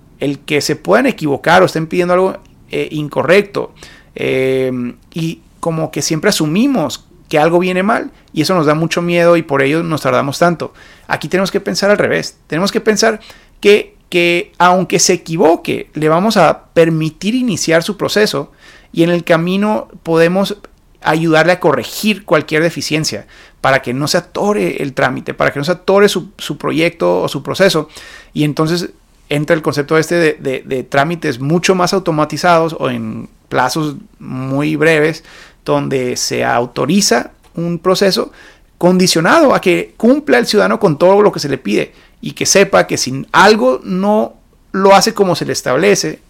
que 0.45 0.61
se 0.61 0.77
puedan 0.77 1.05
equivocar 1.05 1.61
o 1.61 1.65
estén 1.65 1.87
pidiendo 1.87 2.13
algo 2.13 2.37
eh, 2.71 2.87
incorrecto 2.91 3.73
eh, 4.15 4.71
y 5.13 5.41
como 5.59 5.91
que 5.91 6.01
siempre 6.01 6.29
asumimos 6.29 7.05
que 7.27 7.39
algo 7.39 7.59
viene 7.59 7.83
mal 7.83 8.11
y 8.31 8.41
eso 8.41 8.53
nos 8.53 8.65
da 8.65 8.73
mucho 8.75 9.01
miedo 9.01 9.37
y 9.37 9.41
por 9.41 9.61
ello 9.61 9.83
nos 9.83 10.01
tardamos 10.01 10.39
tanto. 10.39 10.73
Aquí 11.07 11.27
tenemos 11.27 11.51
que 11.51 11.59
pensar 11.59 11.89
al 11.89 11.97
revés. 11.97 12.37
Tenemos 12.47 12.71
que 12.71 12.79
pensar 12.79 13.19
que, 13.59 13.95
que 14.09 14.51
aunque 14.57 14.99
se 14.99 15.13
equivoque, 15.13 15.89
le 15.93 16.09
vamos 16.09 16.37
a 16.37 16.65
permitir 16.73 17.35
iniciar 17.35 17.83
su 17.83 17.97
proceso 17.97 18.51
y 18.91 19.03
en 19.03 19.09
el 19.09 19.23
camino 19.23 19.87
podemos 20.03 20.57
ayudarle 21.01 21.51
a 21.51 21.59
corregir 21.59 22.23
cualquier 22.25 22.63
deficiencia 22.63 23.27
para 23.61 23.81
que 23.81 23.93
no 23.93 24.07
se 24.07 24.17
atore 24.17 24.81
el 24.81 24.93
trámite, 24.93 25.33
para 25.33 25.51
que 25.51 25.59
no 25.59 25.65
se 25.65 25.71
atore 25.71 26.09
su, 26.09 26.31
proyecto 26.57 27.21
o 27.21 27.27
su 27.27 27.43
proceso. 27.43 27.89
Y 28.33 28.43
entonces 28.43 28.89
entra 29.29 29.55
el 29.55 29.61
concepto 29.61 29.97
este 29.97 30.15
de, 30.35 30.83
trámites 30.83 31.39
mucho 31.39 31.75
más 31.75 31.93
automatizados 31.93 32.75
o 32.79 32.89
en 32.89 33.29
plazos 33.49 33.95
muy 34.19 34.75
breves, 34.75 35.23
donde 35.65 36.17
se 36.17 36.43
autoriza 36.43 37.31
un 37.55 37.79
proceso 37.79 38.31
condicionado 38.77 39.53
a 39.53 39.61
que 39.61 39.93
cumpla 39.95 40.39
el 40.39 40.45
ciudadano 40.45 40.79
con 40.79 40.97
todo 40.97 41.21
lo 41.21 41.31
que 41.31 41.39
se 41.39 41.49
le 41.49 41.57
pide 41.57 41.93
y 42.23 42.31
que 42.31 42.45
sepa 42.45 42.87
que 42.87 42.97
si 42.97 43.27
algo 43.33 43.81
no 43.83 44.35
lo 44.71 44.95
hace 44.95 45.13
como 45.13 45.35
se 45.35 45.43
le 45.43 45.51
establece, 45.51 46.21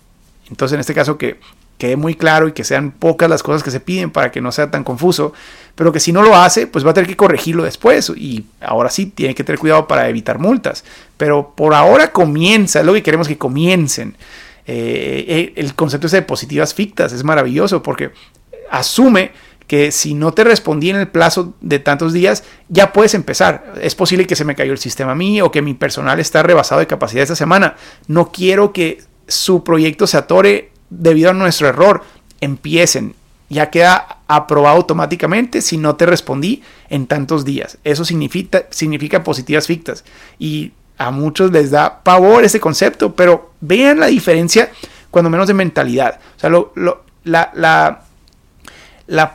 entonces 0.50 0.74
en 0.74 0.80
este 0.80 0.96
caso 0.96 1.20
que 1.20 1.40
quede 1.78 1.98
muy 1.98 2.16
claro 2.16 2.48
y 2.48 2.54
que 2.54 2.64
sean 2.64 2.90
pocas 2.90 3.30
las 3.30 3.44
cosas 3.44 3.62
que 3.62 3.70
se 3.70 3.80
piden 3.80 4.10
para 4.10 4.32
que 4.32 4.42
no 4.42 4.52
sea 4.52 4.72
tan 4.72 4.84
confuso, 4.84 5.34
pero 5.76 5.92
que 5.92 6.00
si 6.00 6.12
no 6.12 6.24
lo 6.24 6.36
hace, 6.36 6.66
pues 6.66 6.84
va 6.84 6.90
a 6.90 6.94
tener 6.96 7.08
que 7.08 7.16
corregirlo 7.16 7.64
después 7.64 8.12
y 8.16 8.44
ahora 8.60 8.90
sí 8.90 9.06
tiene 9.06 9.36
que 9.36 9.44
tener 9.44 9.60
cuidado 9.60 9.88
para 9.88 10.10
evitar 10.10 10.40
multas. 10.40 10.84
Pero 11.16 11.54
por 11.56 11.76
ahora 11.76 12.12
comienza, 12.12 12.80
es 12.80 12.86
lo 12.88 12.94
que 12.94 13.04
queremos 13.04 13.28
que 13.28 13.38
comiencen. 13.38 14.16
Eh, 14.66 15.26
eh, 15.28 15.54
el 15.58 15.76
concepto 15.76 16.08
de 16.08 16.24
positivas 16.24 16.74
fictas 16.74 17.14
es 17.14 17.24
maravilloso 17.24 17.84
porque 17.84 18.10
asume 18.72 19.32
que 19.74 19.92
si 19.92 20.14
no 20.14 20.36
te 20.36 20.44
respondí 20.44 20.92
en 20.92 20.98
el 20.98 21.08
plazo 21.08 21.56
de 21.60 21.80
tantos 21.80 22.14
días, 22.14 22.44
ya 22.70 22.94
puedes 22.94 23.16
empezar. 23.16 23.74
Es 23.82 23.96
posible 23.96 24.28
que 24.28 24.36
se 24.36 24.46
me 24.46 24.54
cayó 24.54 24.72
el 24.72 24.78
sistema 24.78 25.14
a 25.14 25.16
mí 25.16 25.42
o 25.42 25.50
que 25.50 25.64
mi 25.64 25.74
personal 25.74 26.20
está 26.20 26.44
rebasado 26.44 26.78
de 26.78 26.86
capacidad 26.86 27.24
esta 27.24 27.36
semana. 27.36 27.76
No 28.08 28.32
quiero 28.32 28.72
que 28.72 29.02
su 29.28 29.64
proyecto 29.64 30.06
se 30.06 30.18
atore 30.18 30.70
debido 30.92 31.32
a 31.32 31.34
nuestro 31.34 31.68
error, 31.68 32.04
empiecen. 32.40 33.16
Ya 33.50 33.72
queda 33.72 34.20
aprobado 34.28 34.78
automáticamente 34.78 35.60
si 35.64 35.80
no 35.80 35.96
te 35.96 36.06
respondí 36.06 36.62
en 36.92 37.08
tantos 37.08 37.44
días. 37.44 37.80
Eso 37.84 38.06
significa, 38.06 38.66
significa 38.70 39.24
positivas 39.24 39.66
fictas. 39.66 40.06
Y 40.38 40.74
a 41.00 41.10
muchos 41.10 41.50
les 41.50 41.72
da 41.72 42.04
pavor 42.04 42.44
ese 42.44 42.60
concepto, 42.60 43.16
pero 43.16 43.54
vean 43.60 44.00
la 44.00 44.06
diferencia 44.06 44.70
cuando 45.10 45.32
menos 45.32 45.48
de 45.48 45.56
mentalidad. 45.56 46.20
O 46.38 46.40
sea, 46.40 46.52
la, 47.24 47.52
la 47.56 48.04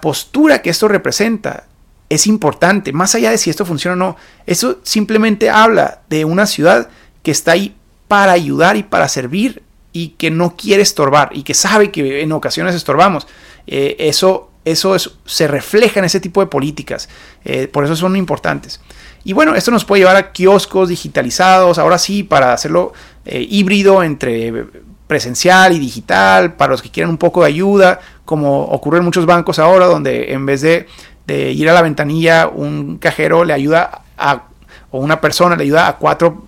postura 0.01 0.63
que 0.63 0.71
esto 0.71 0.89
representa 0.89 1.65
es 2.09 2.27
importante, 2.27 2.93
más 2.93 3.15
allá 3.15 3.31
de 3.31 3.39
si 3.39 3.51
esto 3.51 3.67
funciona 3.67 3.95
o 3.95 3.97
no. 3.97 4.17
Eso 4.47 4.79
simplemente 4.83 5.51
habla 5.51 6.01
de 6.09 6.25
una 6.25 6.47
ciudad 6.47 6.89
que 7.23 7.31
está 7.31 7.53
ahí 7.53 7.77
para 8.09 8.33
ayudar 8.33 8.77
y 8.77 8.83
para 8.83 9.09
servir 9.09 9.63
y 9.93 10.11
que 10.11 10.31
no 10.31 10.57
quiere 10.57 10.83
estorbar 10.83 11.31
y 11.33 11.43
que 11.43 11.55
sabe 11.55 11.91
que 11.91 12.23
en 12.23 12.33
ocasiones 12.33 12.75
estorbamos. 12.75 13.27
Eh, 13.67 13.97
eso 13.99 14.49
eso 14.65 14.97
se 15.25 15.49
refleja 15.49 15.99
en 15.99 16.05
ese 16.05 16.21
tipo 16.21 16.41
de 16.41 16.47
políticas. 16.47 17.09
Eh, 17.45 17.69
por 17.69 17.85
eso 17.85 17.97
son 17.97 18.17
importantes. 18.17 18.81
Y 19.25 19.33
bueno, 19.33 19.55
esto 19.55 19.71
nos 19.71 19.85
puede 19.85 20.01
llevar 20.01 20.17
a 20.17 20.33
kioscos 20.33 20.89
digitalizados, 20.89 21.79
ahora 21.79 21.99
sí, 21.99 22.23
para 22.23 22.53
hacerlo 22.53 22.93
eh, 23.25 23.47
híbrido 23.49 24.03
entre 24.03 24.67
presencial 25.09 25.73
y 25.73 25.81
digital, 25.81 26.55
para 26.55 26.71
los 26.71 26.83
que 26.83 26.91
quieran 26.91 27.11
un 27.11 27.19
poco 27.19 27.41
de 27.41 27.49
ayuda, 27.49 27.99
como 28.25 28.67
ocurre 28.67 28.99
en 28.99 29.05
muchos 29.05 29.27
bancos 29.27 29.59
ahora, 29.59 29.87
donde 29.87 30.33
en 30.33 30.47
vez 30.47 30.61
de, 30.61 30.87
de 31.27 31.51
ir 31.51 31.69
a 31.69 31.75
la 31.75 31.83
ventanilla, 31.83 32.47
un 32.47 32.99
cajero 32.99 33.45
le 33.45 33.53
ayuda 33.55 34.03
a 34.17 34.45
o 34.91 35.01
una 35.01 35.21
persona 35.21 35.55
le 35.57 35.65
ayuda 35.65 35.89
a 35.89 35.97
cuatro 35.97 36.47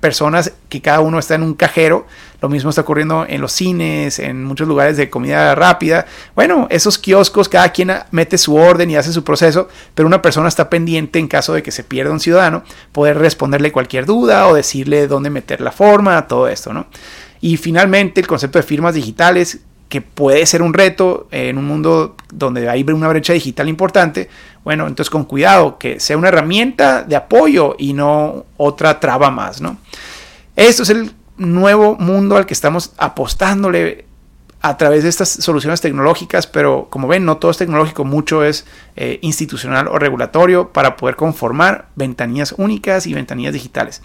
personas 0.00 0.52
que 0.68 0.80
cada 0.80 1.00
uno 1.00 1.18
está 1.18 1.34
en 1.34 1.42
un 1.42 1.54
cajero. 1.54 2.06
Lo 2.40 2.48
mismo 2.48 2.70
está 2.70 2.82
ocurriendo 2.82 3.26
en 3.28 3.40
los 3.40 3.52
cines, 3.52 4.18
en 4.18 4.44
muchos 4.44 4.68
lugares 4.68 4.96
de 4.96 5.10
comida 5.10 5.54
rápida. 5.54 6.06
Bueno, 6.34 6.66
esos 6.70 6.98
kioscos, 6.98 7.48
cada 7.48 7.70
quien 7.70 7.92
mete 8.10 8.38
su 8.38 8.54
orden 8.54 8.90
y 8.90 8.96
hace 8.96 9.12
su 9.12 9.24
proceso, 9.24 9.68
pero 9.94 10.06
una 10.06 10.22
persona 10.22 10.48
está 10.48 10.70
pendiente 10.70 11.18
en 11.18 11.28
caso 11.28 11.52
de 11.52 11.62
que 11.62 11.70
se 11.70 11.84
pierda 11.84 12.12
un 12.12 12.20
ciudadano, 12.20 12.64
poder 12.92 13.18
responderle 13.18 13.72
cualquier 13.72 14.06
duda 14.06 14.48
o 14.48 14.54
decirle 14.54 15.06
dónde 15.06 15.30
meter 15.30 15.60
la 15.60 15.72
forma, 15.72 16.26
todo 16.26 16.48
esto, 16.48 16.72
¿no? 16.72 16.86
Y 17.40 17.56
finalmente 17.56 18.20
el 18.20 18.26
concepto 18.26 18.58
de 18.58 18.62
firmas 18.62 18.94
digitales 18.94 19.60
que 19.88 20.00
puede 20.00 20.44
ser 20.46 20.62
un 20.62 20.74
reto 20.74 21.28
en 21.30 21.58
un 21.58 21.66
mundo 21.66 22.16
donde 22.32 22.68
hay 22.68 22.82
una 22.82 23.08
brecha 23.08 23.32
digital 23.32 23.68
importante, 23.68 24.28
bueno, 24.64 24.86
entonces 24.86 25.10
con 25.10 25.24
cuidado, 25.24 25.78
que 25.78 26.00
sea 26.00 26.16
una 26.16 26.28
herramienta 26.28 27.02
de 27.02 27.14
apoyo 27.14 27.76
y 27.78 27.92
no 27.92 28.44
otra 28.56 28.98
traba 28.98 29.30
más, 29.30 29.60
¿no? 29.60 29.76
Esto 30.56 30.82
es 30.82 30.90
el 30.90 31.12
nuevo 31.36 31.96
mundo 31.96 32.36
al 32.36 32.46
que 32.46 32.54
estamos 32.54 32.92
apostándole 32.96 34.06
a 34.64 34.78
través 34.78 35.02
de 35.02 35.10
estas 35.10 35.28
soluciones 35.28 35.82
tecnológicas, 35.82 36.46
pero 36.46 36.86
como 36.88 37.06
ven, 37.06 37.26
no 37.26 37.36
todo 37.36 37.50
es 37.50 37.58
tecnológico, 37.58 38.04
mucho 38.04 38.42
es 38.42 38.64
eh, 38.96 39.18
institucional 39.20 39.88
o 39.88 39.98
regulatorio 39.98 40.72
para 40.72 40.96
poder 40.96 41.16
conformar 41.16 41.88
ventanillas 41.96 42.54
únicas 42.56 43.06
y 43.06 43.12
ventanillas 43.12 43.52
digitales. 43.52 44.00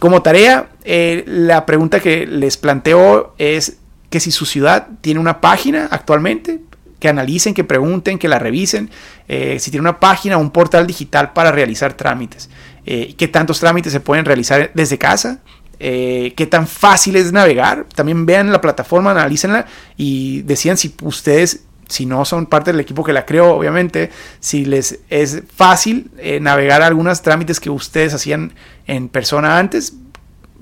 Como 0.00 0.22
tarea, 0.22 0.70
eh, 0.82 1.24
la 1.26 1.66
pregunta 1.66 2.00
que 2.00 2.26
les 2.26 2.56
planteo 2.56 3.34
es 3.36 3.76
que 4.08 4.18
si 4.18 4.30
su 4.30 4.46
ciudad 4.46 4.88
tiene 5.02 5.20
una 5.20 5.42
página 5.42 5.88
actualmente, 5.90 6.62
que 6.98 7.10
analicen, 7.10 7.52
que 7.52 7.64
pregunten, 7.64 8.18
que 8.18 8.26
la 8.26 8.38
revisen, 8.38 8.88
eh, 9.28 9.58
si 9.60 9.70
tiene 9.70 9.82
una 9.82 10.00
página 10.00 10.38
o 10.38 10.40
un 10.40 10.52
portal 10.52 10.86
digital 10.86 11.34
para 11.34 11.52
realizar 11.52 11.92
trámites, 11.92 12.48
eh, 12.86 13.14
qué 13.18 13.28
tantos 13.28 13.60
trámites 13.60 13.92
se 13.92 14.00
pueden 14.00 14.24
realizar 14.24 14.70
desde 14.72 14.96
casa, 14.96 15.40
qué 15.78 16.48
tan 16.50 16.66
fácil 16.66 17.16
es 17.16 17.32
navegar, 17.32 17.86
también 17.94 18.26
vean 18.26 18.52
la 18.52 18.60
plataforma, 18.60 19.12
analícenla 19.12 19.64
y 19.96 20.42
decían 20.42 20.76
si 20.76 20.94
ustedes, 21.02 21.64
si 21.90 22.06
no 22.06 22.24
son 22.24 22.46
parte 22.46 22.72
del 22.72 22.80
equipo 22.80 23.04
que 23.04 23.12
la 23.12 23.26
creó, 23.26 23.50
obviamente, 23.50 24.10
si 24.40 24.64
les 24.64 25.00
es 25.10 25.42
fácil 25.54 26.10
navegar 26.40 26.82
algunos 26.82 27.20
trámites 27.20 27.60
que 27.60 27.68
ustedes 27.68 28.14
hacían 28.14 28.52
en 28.86 29.08
persona 29.08 29.58
antes, 29.58 29.92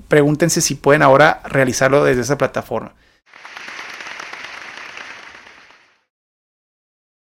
pregúntense 0.07 0.59
si 0.59 0.75
pueden 0.75 1.03
ahora 1.03 1.41
realizarlo 1.45 2.03
desde 2.03 2.21
esa 2.21 2.37
plataforma. 2.37 2.93